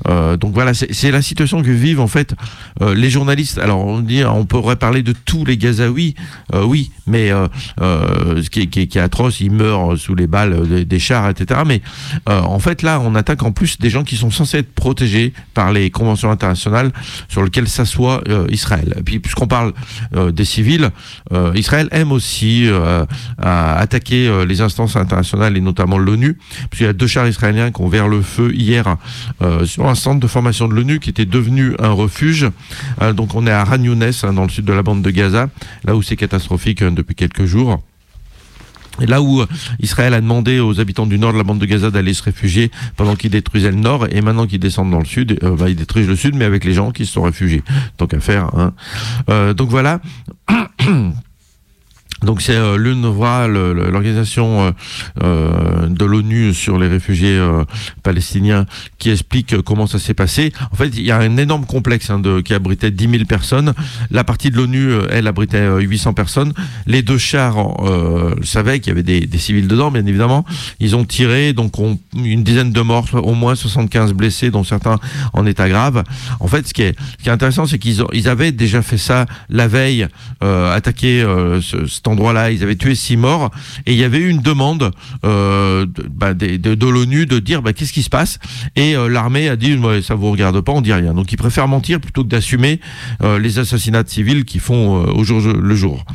[0.07, 2.36] Euh, donc voilà, c'est la situation que vivent en fait
[2.82, 3.57] euh, les journalistes.
[3.57, 6.16] Alors on dit, pourrait parler de tous les Gazaouis,
[6.53, 7.32] euh, oui, mais
[7.80, 11.61] ce qui est, atroce, ils meurent sous les balles des, des chars, etc.
[11.66, 11.82] Mais
[12.28, 15.72] en fait là, on attaque en plus des gens qui sont censés être protégés par
[15.72, 16.91] les conventions internationales
[17.28, 18.95] sur lequel s'assoit euh, Israël.
[19.06, 19.74] Puis puisqu'on parle
[20.16, 20.89] euh, des civils,
[21.32, 22.68] euh, Israël aime aussi
[23.38, 26.38] attaquer les instances internationales et notamment l'ONU,
[26.70, 28.97] puisqu'il y a deux chars israéliens qui ont ouvert le feu hier
[29.66, 32.47] sur un centre de formation de l'ONU qui était devenu un refuge.
[33.16, 35.49] donc on est à Ran hein, dans le sud de la bande de Gaza,
[35.86, 37.82] là où c'est catastrophique hein, depuis quelques jours.
[39.02, 39.44] Et là où
[39.80, 42.72] Israël a demandé aux habitants du nord de la bande de Gaza d'aller se réfugier
[42.96, 45.76] pendant qu'ils détruisaient le nord, et maintenant qu'ils descendent dans le sud, euh, bah, ils
[45.76, 47.64] détruisent le sud, mais avec les gens qui se sont réfugiés.
[47.98, 48.46] Tant qu'à faire.
[48.56, 48.74] Hein.
[49.30, 50.00] Euh, donc voilà.
[52.24, 52.78] Donc c'est euh,
[53.91, 54.71] l'organisation euh,
[55.24, 57.63] euh, de l'ONU sur les réfugiés euh,
[58.01, 58.65] palestiniens,
[58.97, 60.53] qui explique comment ça s'est passé.
[60.71, 63.74] En fait, il y a un énorme complexe hein, qui abritait 10 000 personnes.
[64.11, 66.53] La partie de l'ONU, elle abritait 800 personnes.
[66.86, 67.55] Les deux chars
[68.43, 70.45] savaient qu'il y avait des, civils dedans, bien évidemment.
[70.80, 74.99] Ils ont tiré, donc on, une dizaine de morts, au moins 75 blessés, dont certains
[75.34, 76.03] en état grave.
[76.39, 79.67] En fait, ce qui est, ce intéressant, c'est qu'ils ils avaient déjà fait ça la
[79.67, 80.07] veille,
[80.41, 81.26] attaqué
[81.61, 83.51] ce, cet endroit-là, ils avaient tué six morts,
[83.86, 84.91] et il y avait eu une demande
[85.26, 88.39] euh, de, bah, de, de, de l'ONU de dire bah, qu'est-ce qui se passe,
[88.76, 91.14] et euh, l'armée a dit ouais, ça vous regarde pas, on dit rien.
[91.14, 92.80] Donc ils préfèrent mentir plutôt que d'assumer
[93.22, 96.05] euh, les assassinats de civils qui font euh, au jour le jour.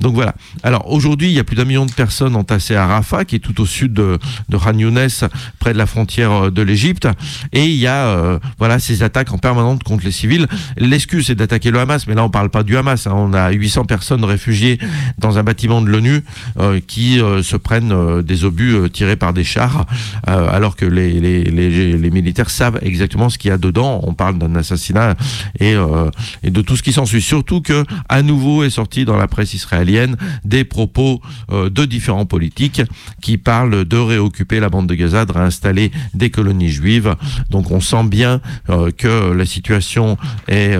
[0.00, 0.34] Donc voilà.
[0.62, 3.40] Alors aujourd'hui, il y a plus d'un million de personnes entassées à Rafah, qui est
[3.40, 5.08] tout au sud de, de Khan Younes,
[5.58, 7.08] près de la frontière euh, de l'Égypte,
[7.52, 10.46] et il y a euh, voilà ces attaques en permanence contre les civils.
[10.76, 13.06] L'excuse c'est d'attaquer le Hamas, mais là on parle pas du Hamas.
[13.06, 13.12] Hein.
[13.14, 14.78] On a 800 personnes réfugiées
[15.18, 16.22] dans un bâtiment de l'ONU
[16.58, 19.86] euh, qui euh, se prennent euh, des obus tirés par des chars,
[20.26, 24.00] alors que les, les, les, les, militaires savent exactement ce qu'il y a dedans.
[24.02, 25.14] On parle d'un assassinat
[25.60, 25.74] et,
[26.42, 27.22] et de tout ce qui s'ensuit.
[27.22, 31.20] Surtout que, à nouveau, est sorti dans la presse israélienne des propos
[31.52, 32.82] de différents politiques
[33.22, 37.14] qui parlent de réoccuper la bande de Gaza, de réinstaller des colonies juives.
[37.50, 38.40] Donc on sent bien
[38.98, 40.16] que la situation
[40.48, 40.76] est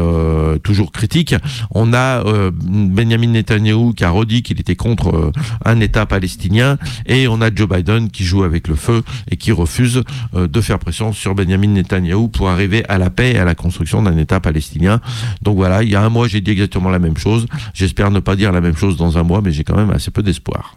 [0.64, 1.36] toujours critique.
[1.70, 5.32] On a Benjamin Netanyahu qui a redit qu'il était contre euh,
[5.64, 9.52] un État palestinien et on a Joe Biden qui joue avec le feu et qui
[9.52, 10.02] refuse
[10.34, 13.54] euh, de faire pression sur Benjamin Netanyahu pour arriver à la paix et à la
[13.54, 15.00] construction d'un État palestinien.
[15.42, 17.46] Donc voilà, il y a un mois j'ai dit exactement la même chose.
[17.74, 20.10] J'espère ne pas dire la même chose dans un mois, mais j'ai quand même assez
[20.10, 20.76] peu d'espoir.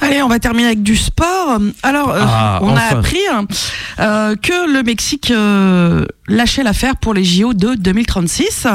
[0.00, 1.58] Allez, on va terminer avec du sport.
[1.82, 2.80] Alors, euh, Ah, on enfin.
[2.80, 3.18] a appris
[3.98, 8.66] euh, que le Mexique euh, lâchait l'affaire pour les JO de 2036.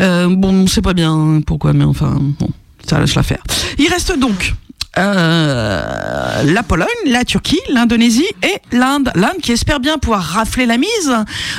[0.00, 2.48] Euh, bon, on sait pas bien pourquoi, mais enfin, bon,
[2.88, 3.42] ça lâche l'affaire.
[3.78, 4.54] Il reste donc
[4.96, 9.10] euh, la Pologne, la Turquie, l'Indonésie et l'Inde.
[9.14, 11.12] L'Inde qui espère bien pouvoir rafler la mise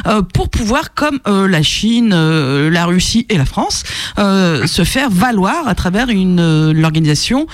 [0.08, 3.84] euh, pour pouvoir, comme euh, la Chine, la Russie et la France,
[4.18, 7.48] se faire valoir à travers une l'organisation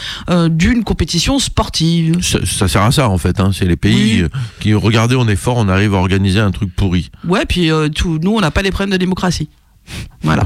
[0.47, 2.21] d'une compétition sportive.
[2.21, 3.39] Ça, ça sert à ça en fait.
[3.39, 3.51] Hein.
[3.53, 4.29] C'est les pays Oui.
[4.59, 7.11] qui regardez, on est fort, on arrive à organiser un truc pourri.
[7.27, 9.49] Ouais, puis tout, nous, on n'a pas les problèmes de démocratie.
[10.23, 10.43] Voilà.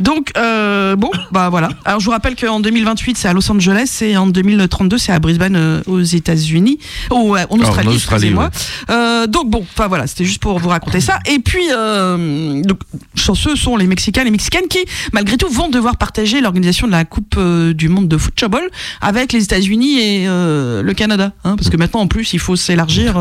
[0.00, 1.68] Donc, euh, bon, bah voilà.
[1.84, 5.18] Alors, je vous rappelle qu'en 2028, c'est à Los Angeles et en 2032, c'est à
[5.20, 6.78] Brisbane, euh, aux États-Unis.
[7.10, 8.50] Oh, en Australie, en Australie, excusez-moi.
[8.90, 11.18] Euh, donc, bon, enfin voilà, c'était juste pour vous raconter ça.
[11.26, 12.80] Et puis, donc,
[13.14, 14.80] chanceux sont les Mexicains, les Mexicaines qui,
[15.12, 17.38] malgré tout, vont devoir partager l'organisation de la Coupe
[17.72, 18.62] du monde de football
[19.00, 21.32] avec les États-Unis et le Canada.
[21.44, 23.14] Hein, parce que maintenant, en plus, il faut s'élargir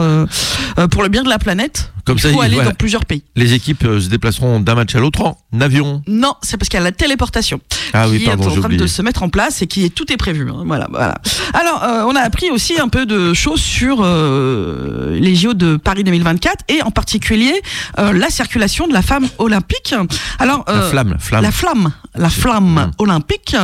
[0.91, 1.91] pour le bien de la planète.
[2.05, 2.70] Comme il ça, faut il- aller voilà.
[2.72, 3.22] dans plusieurs pays.
[3.36, 6.01] Les équipes se déplaceront d'un match à l'autre en avion.
[6.07, 7.60] Non, c'est parce qu'il y a la téléportation
[7.93, 9.89] Ah oui, qui pardon, est en train de se mettre en place et qui est
[9.89, 10.49] tout est prévu.
[10.49, 10.64] hein.
[10.66, 11.16] Voilà, voilà.
[11.53, 15.78] Alors, euh, on a appris aussi un peu de choses sur euh, les JO de
[15.78, 17.53] Paris 2024 et en particulier
[17.97, 19.93] euh, la circulation de la femme olympique.
[20.39, 21.43] Alors, La euh, flamme, la flamme.
[21.43, 23.55] la flamme, la flamme olympique.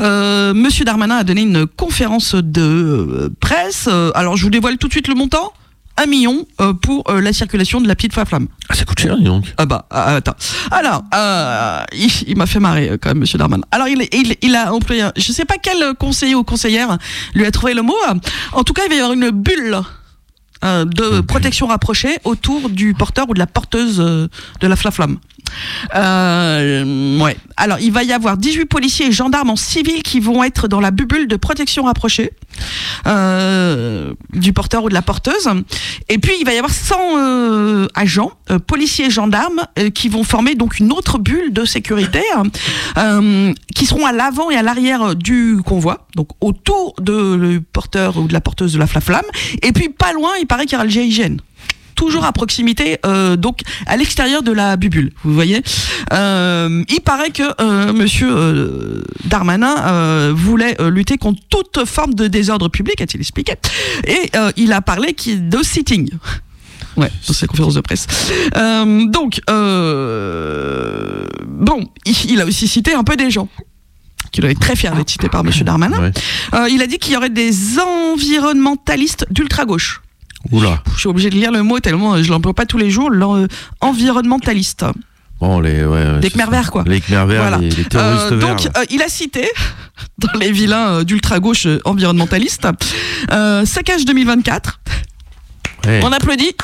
[0.00, 3.88] Euh, Monsieur Darmanin a donné une conférence de euh, presse.
[4.14, 5.52] Alors, je vous dévoile tout de suite le montant.
[6.02, 8.48] Un million euh, pour euh, la circulation de la petite flamme.
[8.68, 9.54] Ah, ça coûte cher, dis donc.
[9.56, 10.34] Ah bah, ah, attends.
[10.72, 13.62] Alors, euh, il, il m'a fait marrer quand même, Monsieur Darmanin.
[13.70, 16.98] Alors, il, il, il a employé, je sais pas quel conseiller ou conseillère
[17.34, 17.94] lui a trouvé le mot.
[18.52, 19.80] En tout cas, il va y avoir une bulle
[20.62, 25.18] de protection rapprochée autour du porteur ou de la porteuse de la flamme.
[25.94, 27.36] Euh, ouais.
[27.56, 30.80] Alors, il va y avoir 18 policiers et gendarmes en civil qui vont être dans
[30.80, 32.32] la bulle de protection rapprochée
[33.06, 35.48] euh, du porteur ou de la porteuse.
[36.08, 38.32] Et puis, il va y avoir 100 euh, agents,
[38.66, 42.22] policiers et gendarmes, qui vont former donc une autre bulle de sécurité,
[43.74, 48.26] qui seront à l'avant et à l'arrière du convoi, donc autour de le porteur ou
[48.26, 49.24] de la porteuse de la flamme.
[49.62, 51.36] Et puis, pas loin, il paraît qu'il y aura le GIGN
[52.02, 55.12] toujours à proximité, euh, donc à l'extérieur de la bubule.
[55.22, 55.62] Vous voyez,
[56.12, 63.00] Euh, il paraît que euh, Monsieur Darmanin voulait lutter contre toute forme de désordre public,
[63.00, 63.54] a-t-il expliqué,
[64.04, 66.10] et il a parlé de sitting.
[66.96, 68.06] Ouais, dans sa conférence de presse.
[69.16, 69.40] Donc,
[71.46, 73.48] bon, il, a aussi cité un peu des gens
[74.32, 76.00] qui doit être très fier d'être cité par Monsieur Darmanin.
[76.00, 76.12] Ouais.
[76.54, 80.02] Euh, il a dit qu'il y aurait des environnementalistes d'ultra-gauche.
[80.50, 80.82] Oula.
[80.94, 83.10] Je suis obligé de lire le mot tellement euh, je l'emploie pas tous les jours.
[83.10, 84.84] L'environnementaliste.
[85.40, 86.84] Bon, les, ouais, c'est Khmer verts, quoi.
[86.86, 87.58] Les Khmer verts, Voilà.
[87.58, 88.48] les, les terroristes Euh, verts.
[88.56, 89.48] donc, euh, il a cité,
[90.18, 92.66] dans les vilains euh, d'ultra-gauche euh, environnementalistes,
[93.32, 94.80] euh, Saccage 2024.
[95.86, 96.00] Ouais.
[96.04, 96.54] On applaudit.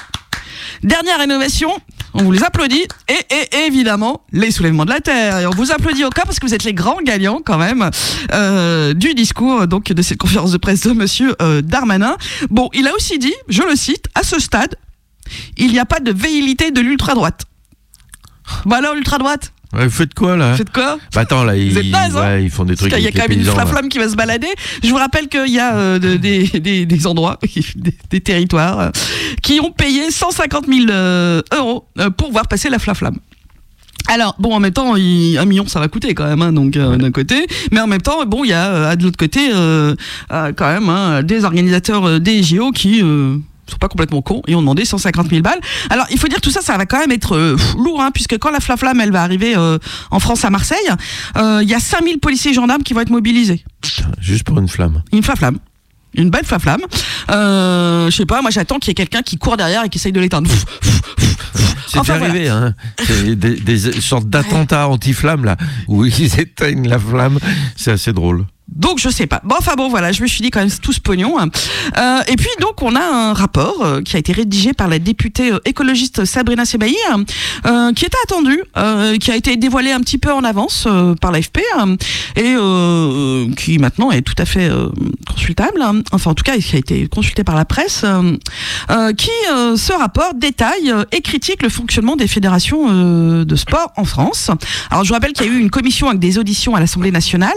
[0.84, 1.70] Dernière rénovation.
[2.18, 2.86] On vous les applaudit.
[3.08, 5.38] Et, et, évidemment, les soulèvements de la Terre.
[5.38, 7.90] Et on vous applaudit encore parce que vous êtes les grands gagnants quand même
[8.32, 12.16] euh, du discours donc de cette conférence de presse de Monsieur euh, Darmanin.
[12.50, 14.76] Bon, il a aussi dit, je le cite, à ce stade,
[15.56, 17.44] il n'y a pas de véhilité de l'ultra-droite.
[18.64, 20.52] Bon alors, l'ultra-droite Ouais, vous faites quoi là?
[20.52, 20.98] Vous faites quoi?
[21.14, 22.20] Bah attends là, ils, Vous êtes naze, hein?
[22.22, 22.92] ouais, ils font des trucs.
[22.92, 23.66] Qu'il y a quand même une paysans, là.
[23.66, 24.46] flamme qui va se balader.
[24.82, 27.38] Je vous rappelle qu'il y a euh, de- des, des, des endroits,
[27.76, 28.90] des, des territoires, euh,
[29.42, 33.18] qui ont payé 150 000 euh, euros pour voir passer la flamme.
[34.10, 36.74] Alors bon, en même temps, il- un million, ça va coûter quand même, hein, donc
[36.78, 37.46] euh, d'un côté.
[37.70, 39.94] Mais en même temps, bon, il y a euh, de l'autre côté euh,
[40.30, 43.02] quand même hein, des organisateurs des JO qui
[43.70, 45.60] sont pas complètement cons et ont demandé 150 000 balles.
[45.90, 48.10] Alors il faut dire que tout ça, ça va quand même être euh, lourd, hein,
[48.12, 49.78] puisque quand la flamme, elle va arriver euh,
[50.10, 50.78] en France à Marseille,
[51.36, 53.64] euh, il y a 5000 policiers et gendarmes qui vont être mobilisés.
[54.20, 55.02] Juste pour une flamme.
[55.12, 55.58] Une flamme.
[56.14, 56.80] Une belle flamme.
[57.30, 59.98] Euh, je sais pas, moi j'attends qu'il y ait quelqu'un qui court derrière et qui
[59.98, 60.50] essaye de l'éteindre.
[61.86, 62.74] C'est Enfin, arrivé, hein.
[63.36, 65.56] Des sortes d'attentats anti-flammes là,
[65.86, 67.38] où ils éteignent la flamme.
[67.76, 68.44] C'est assez drôle.
[68.68, 69.40] Donc je sais pas.
[69.44, 71.38] Bon enfin bon voilà, je me suis dit quand même tout ce pognon.
[71.38, 71.48] hein.
[71.96, 74.98] Euh, et puis donc on a un rapport euh, qui a été rédigé par la
[74.98, 76.94] députée euh, écologiste Sabrina Sebaï,
[77.66, 80.86] euh, qui était attendu, euh, qui a été dévoilé un petit peu en avance
[81.20, 81.60] par l'AFP
[82.36, 84.70] euh, et qui maintenant est tout à fait
[85.26, 85.80] consultable.
[85.82, 86.02] hein.
[86.12, 88.04] Enfin en tout cas qui a été consulté par la presse,
[89.16, 94.50] qui ce rapport détaille et critique le fonctionnement des fédérations de sport en France.
[94.90, 97.10] Alors je vous rappelle qu'il y a eu une commission avec des auditions à l'Assemblée
[97.10, 97.56] nationale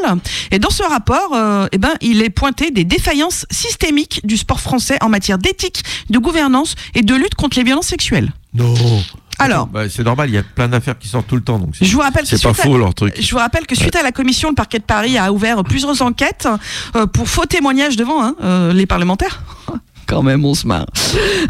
[0.51, 4.59] et dans ce rapport, euh, eh ben, il est pointé des défaillances systémiques du sport
[4.59, 8.31] français en matière d'éthique, de gouvernance et de lutte contre les violences sexuelles.
[8.53, 8.73] Non.
[9.39, 11.57] Alors, Bah, c'est normal, il y a plein d'affaires qui sortent tout le temps.
[11.57, 13.15] Donc c'est- je vous rappelle que c'est pas suite à- faux leur truc.
[13.19, 15.99] Je vous rappelle que suite à la commission, le parquet de Paris a ouvert plusieurs
[16.03, 16.47] enquêtes
[16.95, 19.41] euh, pour faux témoignages devant hein, euh, les parlementaires.
[20.11, 20.87] Quand même, on se marre.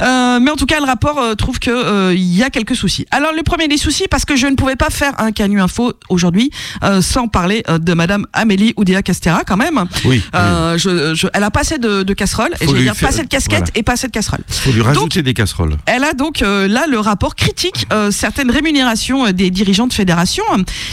[0.01, 2.76] Euh, mais en tout cas, le rapport euh, trouve que euh, il y a quelques
[2.76, 3.05] soucis.
[3.12, 5.93] Alors, le premier des soucis, parce que je ne pouvais pas faire un canu info
[6.09, 6.51] aujourd'hui
[6.84, 9.84] euh, sans parler euh, de Madame Amélie Oudéa Castera, quand même.
[10.05, 10.22] Oui.
[10.36, 13.09] Euh, je, je- elle a pas assez de, de casseroles, et j'allais lui dire faire-
[13.09, 13.72] pas assez de casquettes voilà.
[13.76, 14.43] et pas assez de casseroles.
[14.47, 15.76] Faut lui rajouter des casseroles.
[15.88, 20.43] Elle a donc euh, là le rapport critique euh, certaines rémunérations des dirigeants de fédération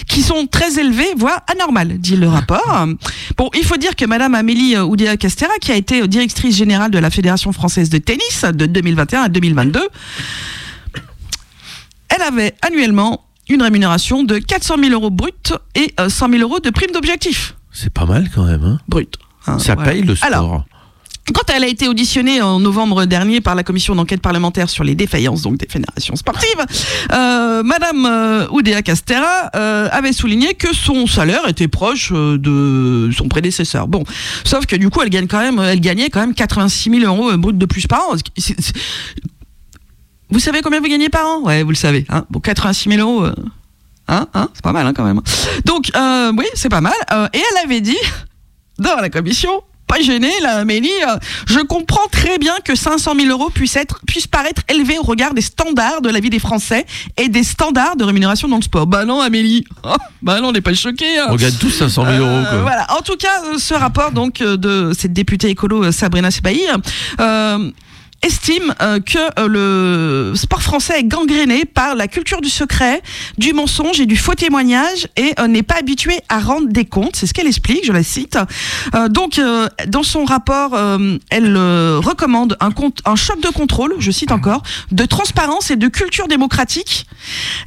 [0.06, 2.86] qui sont très élevées, voire anormales, dit le rapport.
[3.36, 6.98] Bon, il faut dire que Madame Amélie Oudéa Castera, qui a été directrice générale de
[6.98, 9.80] la Fédération française de tennis de 2021 à 2022,
[12.08, 16.60] elle avait annuellement une rémunération de 400 000 euros brut et euh, 100 000 euros
[16.60, 18.64] de prime d'objectif C'est pas mal quand même.
[18.64, 18.78] Hein.
[18.88, 19.16] brut.
[19.46, 19.90] hein, Ça voilà.
[19.90, 20.28] paye le sport.
[20.28, 20.64] Alors,
[21.32, 24.94] quand elle a été auditionnée en novembre dernier par la commission d'enquête parlementaire sur les
[24.94, 26.64] défaillances donc des fédérations sportives,
[27.12, 33.10] euh, Madame euh, Oudéa Castera euh, avait souligné que son salaire était proche euh, de
[33.12, 33.88] son prédécesseur.
[33.88, 34.04] Bon,
[34.44, 37.36] sauf que du coup, elle gagne quand même, elle gagnait quand même 86 000 euros
[37.36, 38.14] brut de plus par an.
[40.30, 41.42] Vous savez combien vous gagnez par an?
[41.42, 42.04] Ouais, vous le savez.
[42.08, 43.26] Hein bon, 86 000 euros.
[44.08, 45.20] Hein, hein, c'est pas mal hein, quand même.
[45.64, 45.90] Donc,
[46.36, 46.92] oui, c'est pas mal.
[47.32, 47.96] Et elle avait dit
[48.78, 51.16] dans la commission, pas gênée, là, Amélie, euh,
[51.46, 55.34] je comprends très bien que 500 000 euros puissent, être, puissent paraître élevés au regard
[55.34, 56.86] des standards de la vie des Français
[57.16, 58.86] et des standards de rémunération dans le sport.
[58.86, 61.18] Bah non, Amélie, Oh, bah non, on n'est pas choqués.
[61.18, 61.26] hein.
[61.30, 62.28] On gagne tous 500 000 euros.
[62.52, 62.86] Euh, voilà.
[62.96, 66.60] En tout cas, euh, ce rapport donc de cette députée écolo Sabrina Sebaï
[67.20, 67.70] euh,
[68.22, 73.02] estime euh, que euh, le sport français est gangréné par la culture du secret,
[73.38, 77.16] du mensonge et du faux témoignage et euh, n'est pas habitué à rendre des comptes.
[77.16, 78.38] C'est ce qu'elle explique, je la cite.
[79.10, 79.40] Donc,
[79.86, 80.78] dans son rapport,
[81.30, 85.88] elle recommande un, compte, un choc de contrôle, je cite encore, de transparence et de
[85.88, 87.06] culture démocratique.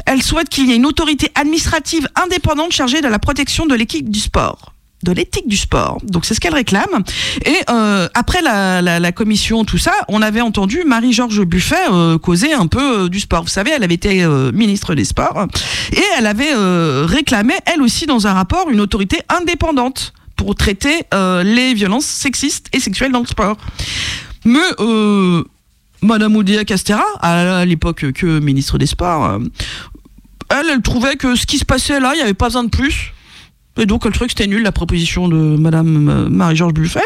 [0.06, 4.10] Elle souhaite qu'il y ait une autorité administrative indépendante chargée de la protection de l'équipe
[4.10, 4.74] du sport
[5.04, 5.98] de l'éthique du sport.
[6.04, 7.04] Donc c'est ce qu'elle réclame.
[7.46, 12.18] Et euh, après la, la, la commission, tout ça, on avait entendu Marie-Georges Buffet euh,
[12.18, 13.44] causer un peu euh, du sport.
[13.44, 15.48] Vous savez, elle avait été euh, ministre des Sports
[15.92, 21.04] et elle avait euh, réclamé, elle aussi, dans un rapport, une autorité indépendante pour traiter
[21.44, 23.58] les violences sexistes et sexuelles dans le sport.
[24.44, 24.60] Mais
[26.02, 29.40] Madame Oudéa Castera, à l'époque que ministre des Sports,
[30.50, 32.70] elle, elle trouvait que ce qui se passait là, il n'y avait pas besoin de
[32.70, 33.14] plus.
[33.78, 37.04] Et donc le truc c'était nul la proposition de Madame euh, Marie-Georges Buffet.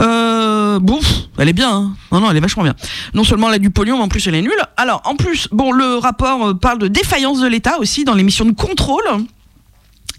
[0.00, 1.00] Euh, bon,
[1.38, 1.70] elle est bien.
[1.74, 1.92] hein.
[2.12, 2.74] Non non, elle est vachement bien.
[3.14, 4.52] Non seulement elle a du pognon, mais en plus elle est nulle.
[4.76, 8.22] Alors en plus, bon, le rapport euh, parle de défaillance de l'État aussi dans les
[8.22, 9.02] missions de contrôle.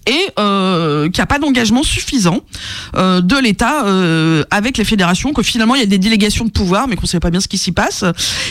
[0.09, 2.41] Et euh, qu'il n'y a pas d'engagement suffisant
[2.95, 6.51] euh, de l'État euh, avec les fédérations, que finalement il y a des délégations de
[6.51, 8.03] pouvoir, mais qu'on ne sait pas bien ce qui s'y passe.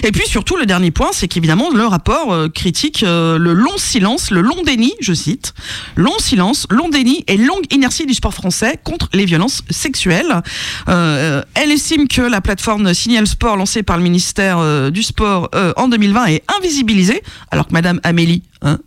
[0.04, 3.76] Et puis surtout, le dernier point, c'est qu'évidemment le rapport euh, critique euh, le long
[3.76, 5.52] silence, le long déni, je cite,
[5.96, 10.42] long silence, long déni et longue inertie du sport français contre les violences sexuelles.
[10.88, 15.88] Euh, elle estime que la plateforme Signal Sport lancée par le ministère du Sport en
[15.88, 18.78] 2020 est invisibilisée, alors que Madame Amélie, hein,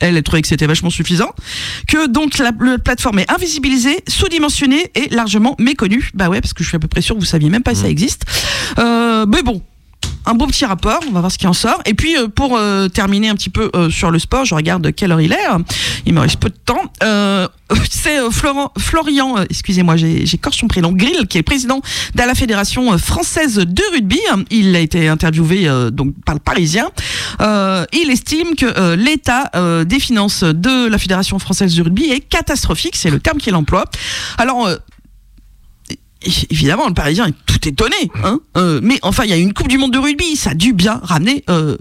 [0.00, 1.32] elle, elle trouvait que c'était vachement suffisant.
[1.88, 6.10] Que donc la, la plateforme est invisibilisée, sous-dimensionnée et largement méconnue.
[6.14, 7.72] Bah ouais, parce que je suis à peu près sûr que vous saviez même pas
[7.72, 8.24] que ça existe.
[8.78, 9.62] Euh, mais bon.
[10.28, 11.80] Un beau petit rapport, on va voir ce qui en sort.
[11.86, 14.92] Et puis euh, pour euh, terminer un petit peu euh, sur le sport, je regarde
[14.92, 15.46] quelle heure il est.
[16.04, 16.82] Il me reste peu de temps.
[17.90, 21.80] C'est Florian, excusez-moi, j'écorche son prénom, Grill, qui est président
[22.14, 24.20] de la Fédération française de rugby.
[24.50, 26.90] Il a été interviewé donc par le Parisien.
[27.40, 29.50] Il estime que l'état
[29.84, 33.84] des finances de la Fédération française de rugby est catastrophique, c'est le terme qu'il emploie.
[34.38, 34.68] Alors,
[36.22, 39.68] évidemment, le Parisien est tout étonné, hein, euh, mais enfin, il y a une Coupe
[39.68, 41.76] du Monde de rugby, ça a dû bien ramener euh,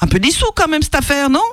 [0.00, 1.44] un peu des sous quand même cette affaire, non?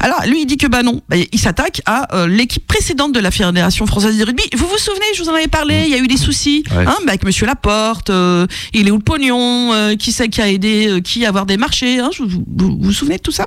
[0.00, 3.20] Alors, lui, il dit que bah non, Bah, il s'attaque à euh, l'équipe précédente de
[3.20, 4.44] la Fédération française de rugby.
[4.56, 6.84] Vous vous souvenez, je vous en avais parlé, il y a eu des soucis Ouais.
[6.86, 10.40] hein, bah, avec Monsieur Laporte, euh, il est où le pognon, euh, qui c'est qui
[10.40, 13.46] a aidé qui à avoir des marchés, hein, vous, vous vous souvenez de tout ça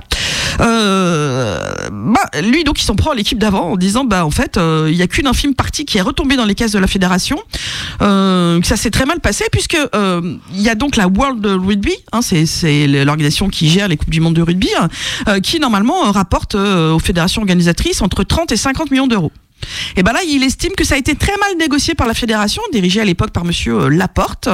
[0.58, 4.94] bah, Lui, donc, il s'en prend à l'équipe d'avant en disant, bah en fait, il
[4.94, 7.38] y a qu'une infime partie qui est retombée dans les caisses de la Fédération,
[8.00, 12.20] que ça s'est très mal passé puisque il y a donc la World Rugby, hein,
[12.22, 14.68] c'est l'organisation qui gère les coupes du monde de rugby,
[15.42, 16.10] qui normalement euh,
[16.54, 19.32] euh, aux fédérations organisatrices entre 30 et 50 millions d'euros.
[19.96, 22.62] Et ben là, il estime que ça a été très mal négocié par la fédération,
[22.72, 24.48] dirigée à l'époque par Monsieur euh, Laporte,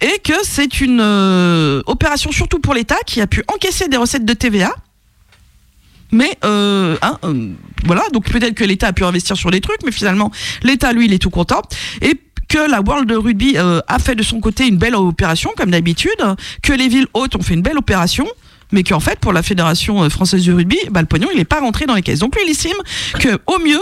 [0.00, 4.24] et que c'est une euh, opération surtout pour l'État qui a pu encaisser des recettes
[4.24, 4.74] de TVA.
[6.12, 7.18] Mais hein,
[7.84, 10.30] voilà, donc peut-être que l'État a pu investir sur des trucs, mais finalement
[10.62, 11.62] l'État lui il est tout content
[12.02, 12.14] et
[12.48, 16.12] que la World Rugby a fait de son côté une belle opération comme d'habitude,
[16.62, 18.28] que les villes hautes ont fait une belle opération.
[18.72, 21.44] Mais qu'en fait, pour la Fédération euh, française du rugby, bah, le pognon, il n'est
[21.44, 22.18] pas rentré dans les caisses.
[22.18, 22.76] Donc lui, il estime
[23.18, 23.80] que au mieux,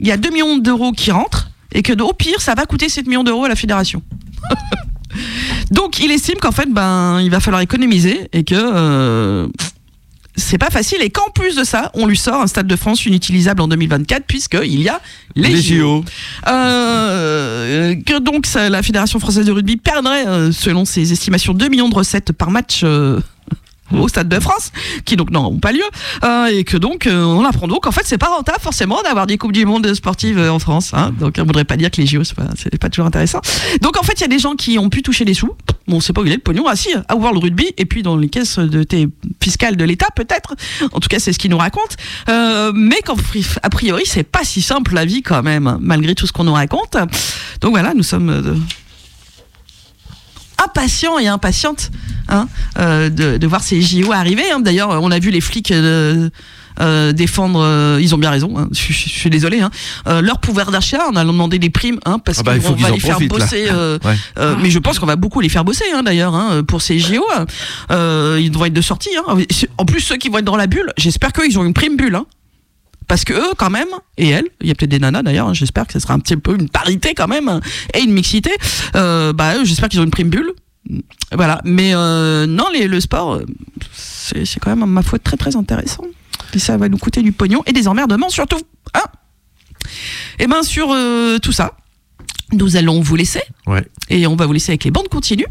[0.00, 2.88] il y a 2 millions d'euros qui rentrent et que au pire, ça va coûter
[2.88, 4.02] 7 millions d'euros à la fédération.
[5.70, 9.46] Donc il estime qu'en fait, ben, il va falloir économiser et que euh,
[10.36, 13.04] c'est pas facile et qu'en plus de ça, on lui sort un Stade de France
[13.06, 15.00] inutilisable en 2024 puisqu'il y a
[15.36, 16.04] les, Les JO.
[16.48, 21.68] Euh, que donc ça, la Fédération française de rugby perdrait, euh, selon ses estimations, 2
[21.68, 22.80] millions de recettes par match.
[22.84, 23.20] euh,
[23.92, 24.72] au Stade de France,
[25.04, 25.82] qui donc n'auront pas lieu,
[26.24, 29.26] euh, et que donc euh, on apprend donc en fait c'est pas rentable forcément d'avoir
[29.26, 32.00] des coupes du monde sportives euh, en France, hein, donc on voudrait pas dire que
[32.00, 32.44] les JO c'est pas,
[32.80, 33.40] pas toujours intéressant.
[33.82, 35.54] Donc en fait il y a des gens qui ont pu toucher des sous,
[35.88, 37.84] bon on sait pas où il est le pognon, ah si, à World Rugby et
[37.84, 39.08] puis dans les caisses de tes
[39.42, 40.54] fiscales de l'État peut-être,
[40.92, 41.96] en tout cas c'est ce qu'ils nous racontent,
[42.28, 46.14] euh, mais qu'en pri- a priori c'est pas si simple la vie quand même, malgré
[46.14, 46.96] tout ce qu'on nous raconte.
[47.60, 48.54] Donc voilà, nous sommes euh,
[50.64, 51.90] impatients et impatientes
[52.28, 52.48] hein,
[52.78, 54.44] euh, de, de voir ces JO arriver.
[54.52, 54.60] hein.
[54.60, 56.28] D'ailleurs, on a vu les flics euh,
[56.80, 59.70] euh, défendre, euh, ils ont bien raison, hein, je, je- je suis désolé, hein,
[60.06, 62.90] euh, leur pouvoir d'achat en allant demander des primes, hein, parce Ah bah, qu'on va
[62.90, 63.66] les faire profitent, bosser.
[63.70, 64.16] euh, Ouais.
[64.38, 66.98] euh, mais je pense qu'on va beaucoup les faire bosser hein, d'ailleurs hein, pour ces
[66.98, 67.22] JO.
[67.90, 69.10] Euh, ils devraient être de sortie.
[69.18, 69.36] Hein.
[69.78, 72.18] En plus, ceux qui vont être dans la bulle, j'espère qu'ils ont une prime bulle.
[73.10, 73.88] Parce que eux, quand même,
[74.18, 76.20] et elles, il y a peut-être des nanas d'ailleurs, hein, j'espère que ce sera un
[76.20, 77.60] petit peu une parité quand même, hein,
[77.92, 78.52] et une mixité.
[78.94, 80.52] Euh, bah, j'espère qu'ils ont une prime bulle.
[81.32, 81.60] Voilà.
[81.64, 83.44] Mais euh, non, les, le sport, euh,
[83.92, 86.04] c'est quand même, ma foi, très très intéressant.
[86.54, 88.60] Et ça va nous coûter du pognon et des emmerdements surtout.
[88.94, 89.02] Hein
[90.38, 91.72] et ben sur euh, tout ça,
[92.52, 93.42] nous allons vous laisser.
[93.66, 93.84] Ouais.
[94.08, 95.46] Et on va vous laisser avec les bandes continues.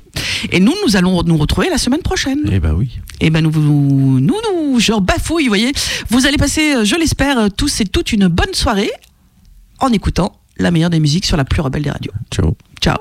[0.51, 2.39] Et nous, nous allons nous retrouver la semaine prochaine.
[2.51, 2.99] Eh ben oui.
[3.21, 5.71] Et ben nous, nous, nous, je bafouille, vous voyez.
[6.09, 8.91] Vous allez passer, euh, je l'espère, tous et toutes une bonne soirée
[9.79, 12.11] en écoutant la meilleure des musiques sur la plus rebelle des radios.
[12.31, 12.55] Ciao.
[12.81, 12.97] Ciao.